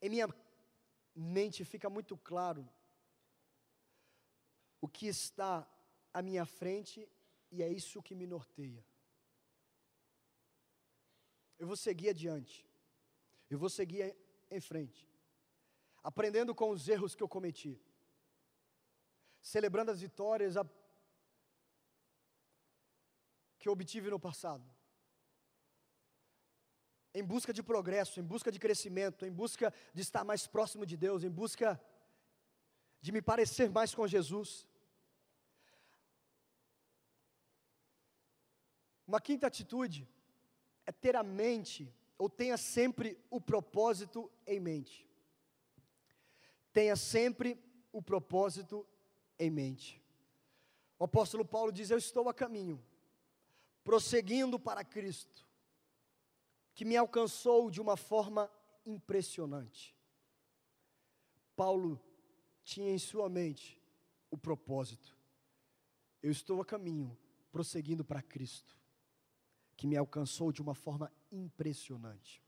Em 0.01 0.11
minha 0.11 0.29
mente 1.15 1.65
fica 1.65 1.89
muito 1.89 2.17
claro 2.17 2.69
o 4.81 4.89
que 4.89 5.07
está 5.07 5.67
à 6.13 6.21
minha 6.21 6.45
frente 6.45 7.09
e 7.51 7.63
é 7.63 7.69
isso 7.69 8.03
que 8.03 8.15
me 8.15 8.27
norteia. 8.27 8.85
Eu 11.65 11.69
vou 11.69 11.79
seguir 11.79 12.11
adiante, 12.11 12.57
eu 13.49 13.59
vou 13.59 13.71
seguir 13.71 14.15
em 14.51 14.61
frente, 14.61 15.09
aprendendo 16.03 16.55
com 16.55 16.69
os 16.69 16.87
erros 16.95 17.15
que 17.15 17.23
eu 17.23 17.29
cometi, 17.37 17.73
celebrando 19.41 19.91
as 19.91 20.03
vitórias 20.07 20.57
que 23.59 23.67
eu 23.67 23.73
obtive 23.73 24.11
no 24.11 24.21
passado. 24.21 24.63
Em 27.15 27.25
busca 27.25 27.51
de 27.51 27.63
progresso, 27.63 28.21
em 28.21 28.27
busca 28.35 28.53
de 28.53 28.59
crescimento, 28.59 29.25
em 29.25 29.33
busca 29.33 29.73
de 29.95 30.03
estar 30.03 30.23
mais 30.23 30.47
próximo 30.47 30.85
de 30.85 30.99
Deus, 30.99 31.25
em 31.25 31.31
busca 31.31 31.81
de 33.01 33.11
me 33.11 33.23
parecer 33.23 33.71
mais 33.71 33.95
com 33.95 34.07
Jesus. 34.07 34.69
Uma 39.07 39.19
quinta 39.19 39.47
atitude 39.47 40.07
é 40.87 40.93
ter 40.93 41.17
a 41.17 41.23
mente, 41.23 41.93
ou 42.19 42.29
tenha 42.29 42.57
sempre 42.57 43.19
o 43.31 43.41
propósito 43.41 44.31
em 44.47 44.61
mente. 44.61 45.09
Tenha 46.73 46.97
sempre 46.97 47.59
o 47.93 48.03
propósito 48.03 48.87
em 49.39 49.51
mente. 49.51 50.03
O 50.99 51.05
apóstolo 51.05 51.45
Paulo 51.45 51.73
diz: 51.73 51.91
Eu 51.91 51.99
estou 51.99 52.29
a 52.29 52.35
caminho, 52.35 52.85
prosseguindo 53.83 54.59
para 54.59 54.85
Cristo 54.85 55.45
que 56.75 56.85
me 56.85 56.97
alcançou 56.97 57.71
de 57.71 57.81
uma 57.81 57.97
forma 57.97 58.51
impressionante. 58.85 59.97
Paulo 61.55 62.01
tinha 62.65 62.91
em 62.91 62.99
sua 62.99 63.29
mente 63.29 63.81
o 64.31 64.37
propósito. 64.37 65.17
Eu 66.21 66.33
estou 66.33 66.61
a 66.61 66.65
caminho, 66.65 67.17
prosseguindo 67.53 68.05
para 68.05 68.21
Cristo, 68.21 68.77
que 69.77 69.87
me 69.87 69.97
alcançou 69.97 70.53
de 70.53 70.63
uma 70.63 70.75
forma 70.75 71.13
impressionante. 71.31 72.43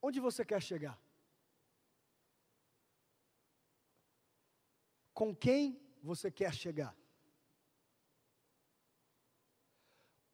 Onde 0.00 0.18
você 0.20 0.44
quer 0.44 0.60
chegar? 0.60 1.00
Com 5.14 5.34
quem 5.34 5.80
você 6.02 6.30
quer 6.30 6.52
chegar? 6.54 6.96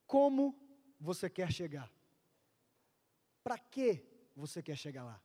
Como 0.06 0.58
você 0.98 1.28
quer 1.28 1.52
chegar? 1.52 1.92
Para 3.42 3.58
que 3.58 4.02
você 4.34 4.62
quer 4.62 4.76
chegar 4.76 5.04
lá? 5.04 5.22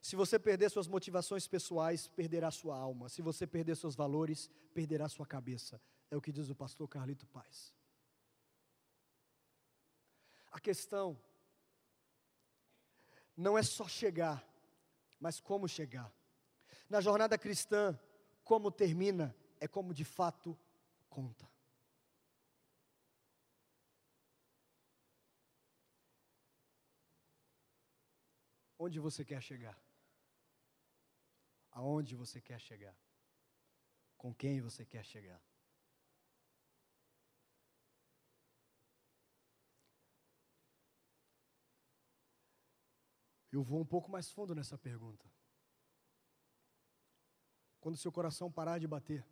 Se 0.00 0.16
você 0.16 0.38
perder 0.38 0.70
suas 0.70 0.88
motivações 0.88 1.46
pessoais, 1.46 2.08
perderá 2.08 2.50
sua 2.50 2.76
alma. 2.76 3.08
Se 3.08 3.20
você 3.20 3.46
perder 3.46 3.76
seus 3.76 3.94
valores, 3.94 4.48
perderá 4.74 5.08
sua 5.08 5.26
cabeça. 5.26 5.80
É 6.10 6.16
o 6.16 6.20
que 6.20 6.32
diz 6.32 6.48
o 6.48 6.54
pastor 6.54 6.88
Carlito 6.88 7.26
Paz. 7.26 7.77
A 10.58 10.60
questão 10.60 11.16
não 13.36 13.56
é 13.56 13.62
só 13.62 13.86
chegar, 13.86 14.44
mas 15.20 15.38
como 15.38 15.68
chegar. 15.68 16.12
Na 16.90 17.00
jornada 17.00 17.38
cristã, 17.38 17.96
como 18.42 18.72
termina 18.72 19.32
é 19.60 19.68
como 19.68 19.94
de 19.94 20.04
fato 20.04 20.58
conta. 21.08 21.48
Onde 28.76 28.98
você 28.98 29.24
quer 29.24 29.40
chegar? 29.40 29.80
Aonde 31.70 32.16
você 32.16 32.40
quer 32.40 32.58
chegar? 32.58 32.96
Com 34.16 34.34
quem 34.34 34.60
você 34.60 34.84
quer 34.84 35.04
chegar? 35.04 35.40
Eu 43.58 43.62
vou 43.64 43.80
um 43.80 43.84
pouco 43.84 44.08
mais 44.08 44.30
fundo 44.30 44.54
nessa 44.54 44.78
pergunta. 44.78 45.28
Quando 47.80 47.96
seu 47.96 48.12
coração 48.12 48.52
parar 48.52 48.78
de 48.78 48.86
bater, 48.86 49.26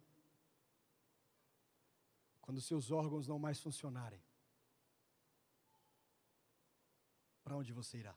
quando 2.41 2.61
seus 2.61 2.91
órgãos 2.91 3.29
não 3.29 3.39
mais 3.39 3.61
funcionarem, 3.61 4.21
para 7.45 7.57
onde 7.57 7.73
você 7.73 7.99
irá? 7.99 8.17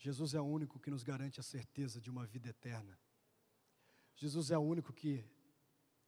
Jesus 0.00 0.32
é 0.32 0.40
o 0.40 0.44
único 0.44 0.80
que 0.80 0.90
nos 0.90 1.02
garante 1.02 1.38
a 1.40 1.42
certeza 1.42 2.00
de 2.00 2.10
uma 2.10 2.24
vida 2.24 2.48
eterna. 2.48 2.98
Jesus 4.16 4.50
é 4.50 4.56
o 4.56 4.62
único 4.62 4.94
que 4.94 5.22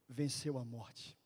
venceu 0.08 0.56
a 0.56 0.64
morte. 0.64 1.16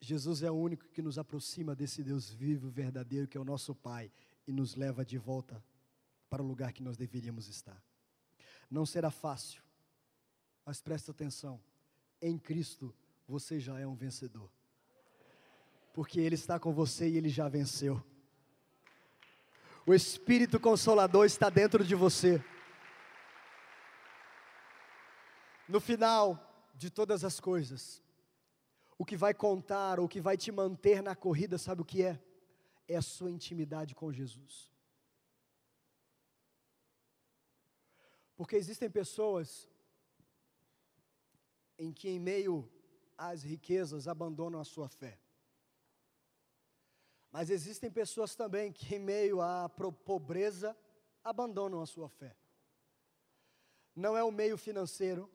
Jesus 0.00 0.44
é 0.44 0.50
o 0.50 0.54
único 0.54 0.84
que 0.90 1.02
nos 1.02 1.18
aproxima 1.18 1.74
desse 1.74 2.04
Deus 2.04 2.30
vivo, 2.30 2.70
verdadeiro, 2.70 3.26
que 3.26 3.36
é 3.36 3.40
o 3.40 3.44
nosso 3.44 3.74
Pai, 3.74 4.12
e 4.46 4.52
nos 4.52 4.76
leva 4.76 5.04
de 5.04 5.18
volta 5.18 5.62
para 6.30 6.40
o 6.40 6.46
lugar 6.46 6.72
que 6.72 6.84
nós 6.84 6.96
deveríamos 6.96 7.48
estar. 7.48 7.82
Não 8.70 8.86
será 8.86 9.10
fácil, 9.10 9.60
mas 10.64 10.80
presta 10.80 11.10
atenção: 11.10 11.60
em 12.22 12.38
Cristo 12.38 12.94
você 13.26 13.58
já 13.58 13.76
é 13.80 13.86
um 13.86 13.96
vencedor, 13.96 14.52
porque 15.92 16.20
Ele 16.20 16.36
está 16.36 16.60
com 16.60 16.72
você 16.72 17.08
e 17.08 17.16
Ele 17.16 17.28
já 17.28 17.48
venceu. 17.48 18.00
O 19.86 19.92
Espírito 19.92 20.58
Consolador 20.58 21.26
está 21.26 21.50
dentro 21.50 21.84
de 21.84 21.94
você. 21.94 22.42
No 25.68 25.78
final 25.78 26.72
de 26.74 26.90
todas 26.90 27.22
as 27.22 27.38
coisas, 27.38 28.02
o 28.96 29.04
que 29.04 29.16
vai 29.16 29.34
contar, 29.34 30.00
o 30.00 30.08
que 30.08 30.22
vai 30.22 30.38
te 30.38 30.50
manter 30.50 31.02
na 31.02 31.14
corrida, 31.14 31.58
sabe 31.58 31.82
o 31.82 31.84
que 31.84 32.02
é? 32.02 32.18
É 32.88 32.96
a 32.96 33.02
sua 33.02 33.30
intimidade 33.30 33.94
com 33.94 34.10
Jesus. 34.10 34.72
Porque 38.36 38.56
existem 38.56 38.90
pessoas 38.90 39.68
em 41.78 41.92
que, 41.92 42.08
em 42.08 42.18
meio 42.18 42.70
às 43.18 43.42
riquezas, 43.42 44.08
abandonam 44.08 44.60
a 44.60 44.64
sua 44.64 44.88
fé. 44.88 45.18
Mas 47.34 47.50
existem 47.50 47.90
pessoas 47.90 48.36
também 48.36 48.72
que, 48.72 48.94
em 48.94 49.00
meio 49.00 49.40
à 49.42 49.68
pobreza, 49.68 50.76
abandonam 51.24 51.80
a 51.80 51.86
sua 51.94 52.08
fé. 52.08 52.36
Não 53.92 54.16
é 54.16 54.22
o 54.22 54.30
meio 54.30 54.56
financeiro 54.56 55.28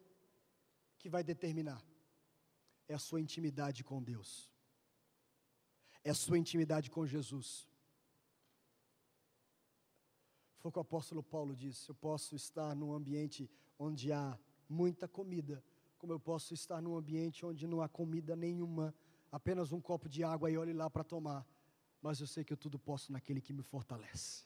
que 0.97 1.09
vai 1.09 1.25
determinar, 1.25 1.83
é 2.87 2.93
a 2.93 2.99
sua 2.99 3.19
intimidade 3.19 3.83
com 3.83 4.01
Deus, 4.01 4.49
é 6.01 6.09
a 6.09 6.13
sua 6.13 6.37
intimidade 6.37 6.89
com 6.89 7.05
Jesus. 7.05 7.67
Foi 10.59 10.69
o 10.69 10.71
que 10.71 10.79
o 10.79 10.81
apóstolo 10.81 11.21
Paulo 11.21 11.53
disse: 11.53 11.89
eu 11.89 11.95
posso 11.95 12.33
estar 12.33 12.73
num 12.77 12.93
ambiente 12.93 13.51
onde 13.77 14.13
há 14.13 14.39
muita 14.69 15.05
comida, 15.05 15.61
como 15.97 16.13
eu 16.13 16.19
posso 16.19 16.53
estar 16.53 16.81
num 16.81 16.95
ambiente 16.95 17.45
onde 17.45 17.67
não 17.67 17.81
há 17.81 17.89
comida 17.89 18.37
nenhuma, 18.37 18.95
apenas 19.29 19.73
um 19.73 19.81
copo 19.81 20.07
de 20.07 20.23
água 20.23 20.49
e 20.49 20.57
olhe 20.57 20.71
lá 20.71 20.89
para 20.89 21.03
tomar 21.03 21.45
mas 22.01 22.19
eu 22.19 22.27
sei 22.27 22.43
que 22.43 22.53
eu 22.53 22.57
tudo 22.57 22.79
posso 22.79 23.11
naquele 23.11 23.41
que 23.41 23.53
me 23.53 23.61
fortalece. 23.61 24.43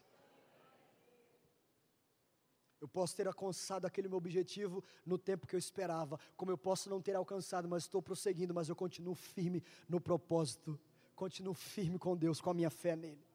Eu 2.82 2.88
posso 2.88 3.16
ter 3.16 3.26
alcançado 3.28 3.86
aquele 3.86 4.10
meu 4.10 4.18
objetivo 4.18 4.84
no 5.06 5.18
tempo 5.18 5.48
que 5.48 5.56
eu 5.56 5.58
esperava, 5.58 6.20
como 6.36 6.52
eu 6.52 6.58
posso 6.58 6.90
não 6.90 7.02
ter 7.02 7.16
alcançado, 7.16 7.68
mas 7.68 7.84
estou 7.84 8.02
prosseguindo, 8.02 8.54
mas 8.54 8.68
eu 8.68 8.76
continuo 8.76 9.16
firme 9.16 9.64
no 9.88 10.02
propósito, 10.02 10.78
continuo 11.16 11.54
firme 11.54 11.98
com 11.98 12.18
Deus, 12.18 12.42
com 12.42 12.50
a 12.50 12.54
minha 12.54 12.70
fé 12.70 12.96
nele. 12.96 13.26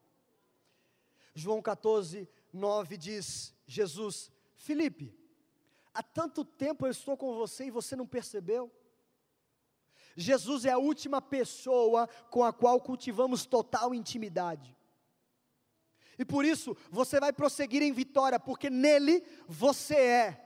João 1.33 1.61
14, 1.61 2.29
9 2.53 2.97
diz: 2.97 3.53
Jesus, 3.65 4.31
Felipe, 4.55 5.17
há 5.93 6.03
tanto 6.03 6.45
tempo 6.45 6.85
eu 6.85 6.91
estou 6.91 7.17
com 7.17 7.33
você 7.35 7.65
e 7.65 7.71
você 7.71 7.95
não 7.95 8.05
percebeu? 8.05 8.71
Jesus 10.19 10.65
é 10.65 10.71
a 10.71 10.77
última 10.77 11.21
pessoa 11.21 12.07
com 12.29 12.43
a 12.43 12.51
qual 12.51 12.79
cultivamos 12.81 13.45
total 13.45 13.93
intimidade. 13.93 14.75
E 16.17 16.25
por 16.25 16.43
isso 16.43 16.75
você 16.91 17.19
vai 17.19 17.31
prosseguir 17.31 17.81
em 17.81 17.93
vitória, 17.93 18.39
porque 18.39 18.69
nele 18.69 19.23
você 19.47 19.95
é. 19.95 20.45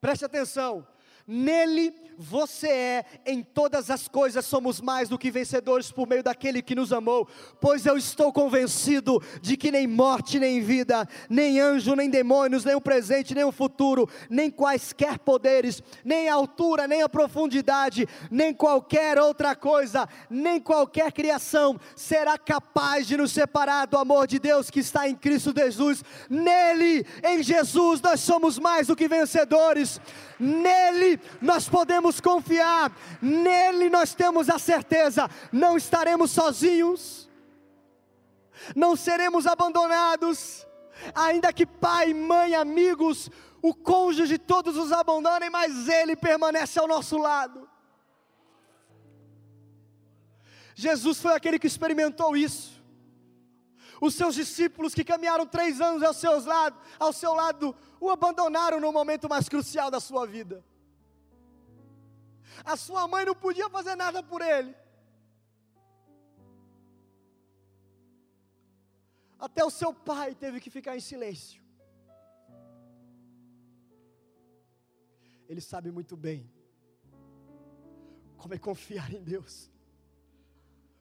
Preste 0.00 0.24
atenção, 0.26 0.86
Nele 1.26 1.94
você 2.16 2.68
é, 2.68 3.04
em 3.26 3.42
todas 3.42 3.90
as 3.90 4.08
coisas 4.08 4.44
somos 4.44 4.80
mais 4.80 5.08
do 5.08 5.18
que 5.18 5.30
vencedores 5.30 5.90
por 5.90 6.06
meio 6.06 6.22
daquele 6.22 6.62
que 6.62 6.74
nos 6.74 6.92
amou, 6.92 7.28
pois 7.60 7.86
eu 7.86 7.96
estou 7.96 8.32
convencido 8.32 9.22
de 9.40 9.56
que 9.56 9.70
nem 9.70 9.86
morte, 9.86 10.38
nem 10.38 10.60
vida, 10.60 11.08
nem 11.28 11.60
anjo, 11.60 11.94
nem 11.94 12.08
demônios, 12.08 12.64
nem 12.64 12.74
o 12.74 12.80
presente, 12.80 13.34
nem 13.34 13.44
o 13.44 13.52
futuro, 13.52 14.08
nem 14.28 14.50
quaisquer 14.50 15.18
poderes, 15.18 15.82
nem 16.04 16.28
a 16.28 16.34
altura, 16.34 16.86
nem 16.86 17.02
a 17.02 17.08
profundidade, 17.08 18.08
nem 18.30 18.54
qualquer 18.54 19.18
outra 19.18 19.54
coisa, 19.54 20.08
nem 20.30 20.60
qualquer 20.60 21.12
criação 21.12 21.78
será 21.96 22.38
capaz 22.38 23.06
de 23.06 23.16
nos 23.16 23.32
separar 23.32 23.86
do 23.86 23.98
amor 23.98 24.26
de 24.26 24.38
Deus 24.38 24.70
que 24.70 24.80
está 24.80 25.08
em 25.08 25.14
Cristo 25.14 25.52
Jesus. 25.56 26.04
Nele, 26.28 27.06
em 27.24 27.42
Jesus, 27.42 28.00
nós 28.00 28.20
somos 28.20 28.58
mais 28.58 28.86
do 28.86 28.96
que 28.96 29.08
vencedores. 29.08 30.00
Nele 30.38 31.13
nós 31.40 31.68
podemos 31.68 32.20
confiar, 32.20 32.92
nele 33.20 33.90
nós 33.90 34.14
temos 34.14 34.48
a 34.48 34.58
certeza, 34.58 35.28
não 35.52 35.76
estaremos 35.76 36.30
sozinhos, 36.30 37.28
não 38.74 38.96
seremos 38.96 39.46
abandonados, 39.46 40.66
ainda 41.14 41.52
que 41.52 41.66
pai, 41.66 42.14
mãe, 42.14 42.54
amigos, 42.54 43.30
o 43.62 43.74
cônjuge 43.74 44.38
todos 44.38 44.76
os 44.76 44.92
abandonem, 44.92 45.50
mas 45.50 45.88
ele 45.88 46.14
permanece 46.14 46.78
ao 46.78 46.86
nosso 46.86 47.16
lado. 47.16 47.68
Jesus 50.74 51.20
foi 51.20 51.32
aquele 51.34 51.58
que 51.58 51.66
experimentou 51.66 52.36
isso. 52.36 52.82
Os 54.00 54.14
seus 54.14 54.34
discípulos 54.34 54.94
que 54.94 55.04
caminharam 55.04 55.46
três 55.46 55.80
anos 55.80 56.02
ao, 56.02 56.12
seus 56.12 56.44
lado, 56.44 56.76
ao 56.98 57.12
seu 57.12 57.32
lado 57.32 57.74
o 58.00 58.10
abandonaram 58.10 58.80
no 58.80 58.92
momento 58.92 59.28
mais 59.28 59.48
crucial 59.48 59.90
da 59.90 60.00
sua 60.00 60.26
vida. 60.26 60.62
A 62.64 62.76
sua 62.76 63.08
mãe 63.08 63.24
não 63.24 63.34
podia 63.34 63.68
fazer 63.70 63.94
nada 63.96 64.22
por 64.22 64.42
ele. 64.42 64.74
Até 69.38 69.64
o 69.64 69.70
seu 69.70 69.92
pai 69.92 70.34
teve 70.34 70.60
que 70.60 70.70
ficar 70.70 70.96
em 70.96 71.00
silêncio. 71.00 71.62
Ele 75.48 75.60
sabe 75.60 75.90
muito 75.90 76.16
bem 76.16 76.50
como 78.36 78.54
é 78.54 78.58
confiar 78.58 79.12
em 79.12 79.22
Deus, 79.22 79.70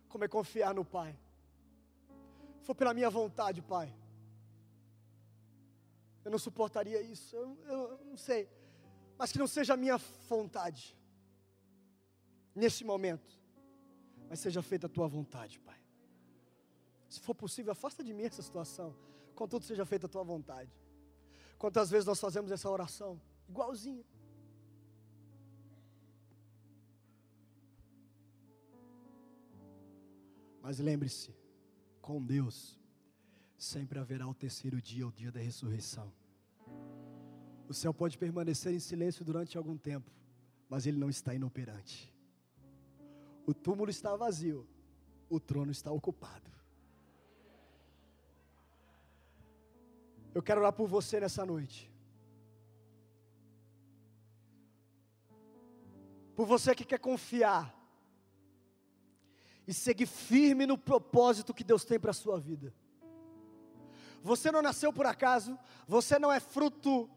como 0.07 0.23
é 0.23 0.27
confiar 0.27 0.73
no 0.73 0.85
Pai. 0.85 1.17
Foi 2.61 2.73
pela 2.73 2.93
minha 2.93 3.09
vontade, 3.09 3.61
Pai. 3.61 3.93
Eu 6.23 6.31
não 6.31 6.39
suportaria 6.39 7.01
isso. 7.01 7.35
Eu, 7.35 7.57
eu, 7.65 7.99
não 8.05 8.15
sei. 8.15 8.49
Mas 9.17 9.31
que 9.31 9.39
não 9.39 9.47
seja 9.47 9.73
a 9.73 9.77
minha 9.77 9.97
vontade. 10.29 10.95
Nesse 12.55 12.83
momento, 12.83 13.39
mas 14.29 14.39
seja 14.39 14.61
feita 14.61 14.87
a 14.87 14.89
tua 14.89 15.07
vontade, 15.07 15.59
Pai. 15.59 15.79
Se 17.09 17.19
for 17.19 17.35
possível, 17.35 17.71
afasta 17.71 18.03
de 18.03 18.13
mim 18.13 18.23
essa 18.23 18.41
situação. 18.41 18.95
Contudo, 19.35 19.65
seja 19.65 19.85
feita 19.85 20.05
a 20.05 20.09
tua 20.09 20.23
vontade. 20.23 20.71
Quantas 21.57 21.89
vezes 21.89 22.05
nós 22.05 22.19
fazemos 22.19 22.51
essa 22.51 22.69
oração? 22.69 23.21
Igualzinha. 23.47 24.03
Mas 30.61 30.79
lembre-se, 30.79 31.35
com 32.01 32.23
Deus, 32.23 32.79
sempre 33.57 33.99
haverá 33.99 34.27
o 34.27 34.33
terceiro 34.33 34.81
dia, 34.81 35.07
o 35.07 35.11
dia 35.11 35.31
da 35.31 35.39
ressurreição. 35.39 36.11
O 37.67 37.73
céu 37.73 37.93
pode 37.93 38.17
permanecer 38.17 38.73
em 38.73 38.79
silêncio 38.79 39.25
durante 39.25 39.57
algum 39.57 39.77
tempo, 39.77 40.11
mas 40.69 40.85
ele 40.85 40.97
não 40.97 41.09
está 41.09 41.33
inoperante. 41.33 42.12
O 43.45 43.53
túmulo 43.53 43.89
está 43.89 44.15
vazio, 44.15 44.67
o 45.29 45.39
trono 45.39 45.71
está 45.71 45.91
ocupado. 45.91 46.51
Eu 50.33 50.41
quero 50.41 50.61
orar 50.61 50.73
por 50.73 50.87
você 50.87 51.19
nessa 51.19 51.45
noite. 51.45 51.91
Por 56.35 56.47
você 56.47 56.73
que 56.73 56.85
quer 56.85 56.99
confiar 56.99 57.77
e 59.67 59.73
seguir 59.73 60.07
firme 60.07 60.65
no 60.65 60.77
propósito 60.77 61.53
que 61.53 61.63
Deus 61.63 61.85
tem 61.85 61.99
para 61.99 62.11
a 62.11 62.15
sua 62.15 62.39
vida. 62.39 62.73
Você 64.21 64.51
não 64.51 64.61
nasceu 64.61 64.91
por 64.91 65.05
acaso, 65.05 65.57
você 65.87 66.17
não 66.17 66.31
é 66.31 66.39
fruto 66.39 67.09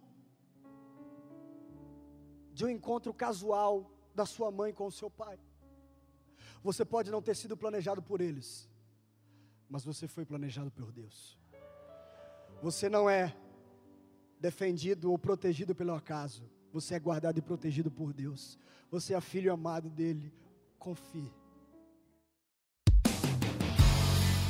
de 2.53 2.65
um 2.65 2.69
encontro 2.69 3.15
casual 3.15 3.91
da 4.15 4.27
sua 4.27 4.51
mãe 4.51 4.73
com 4.73 4.87
o 4.87 4.93
seu 4.93 5.11
pai. 5.11 5.39
Você 6.67 6.85
pode 6.85 7.13
não 7.13 7.23
ter 7.23 7.37
sido 7.37 7.57
planejado 7.57 8.03
por 8.03 8.21
eles, 8.21 8.69
mas 9.71 9.85
você 9.85 10.09
foi 10.09 10.25
planejado 10.25 10.69
por 10.69 10.91
Deus. 10.91 11.39
Você 12.61 12.89
não 12.89 13.09
é 13.09 13.33
defendido 14.41 15.13
ou 15.13 15.17
protegido 15.17 15.77
pelo 15.77 15.95
acaso, 15.95 16.43
você 16.73 16.97
é 16.97 16.99
guardado 16.99 17.39
e 17.39 17.41
protegido 17.41 17.89
por 17.89 18.13
Deus. 18.13 18.59
Você 18.91 19.15
é 19.15 19.21
filho 19.21 19.53
amado 19.53 19.89
dele. 19.89 20.33
Confie. 20.77 21.31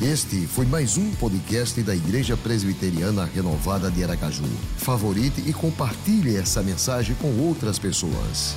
Este 0.01 0.47
foi 0.47 0.65
mais 0.65 0.97
um 0.97 1.15
podcast 1.17 1.83
da 1.83 1.95
Igreja 1.95 2.35
Presbiteriana 2.35 3.27
Renovada 3.27 3.91
de 3.91 4.03
Aracaju. 4.03 4.47
Favorite 4.79 5.43
e 5.47 5.53
compartilhe 5.53 6.37
essa 6.37 6.63
mensagem 6.63 7.15
com 7.17 7.47
outras 7.47 7.79
pessoas. 7.79 8.57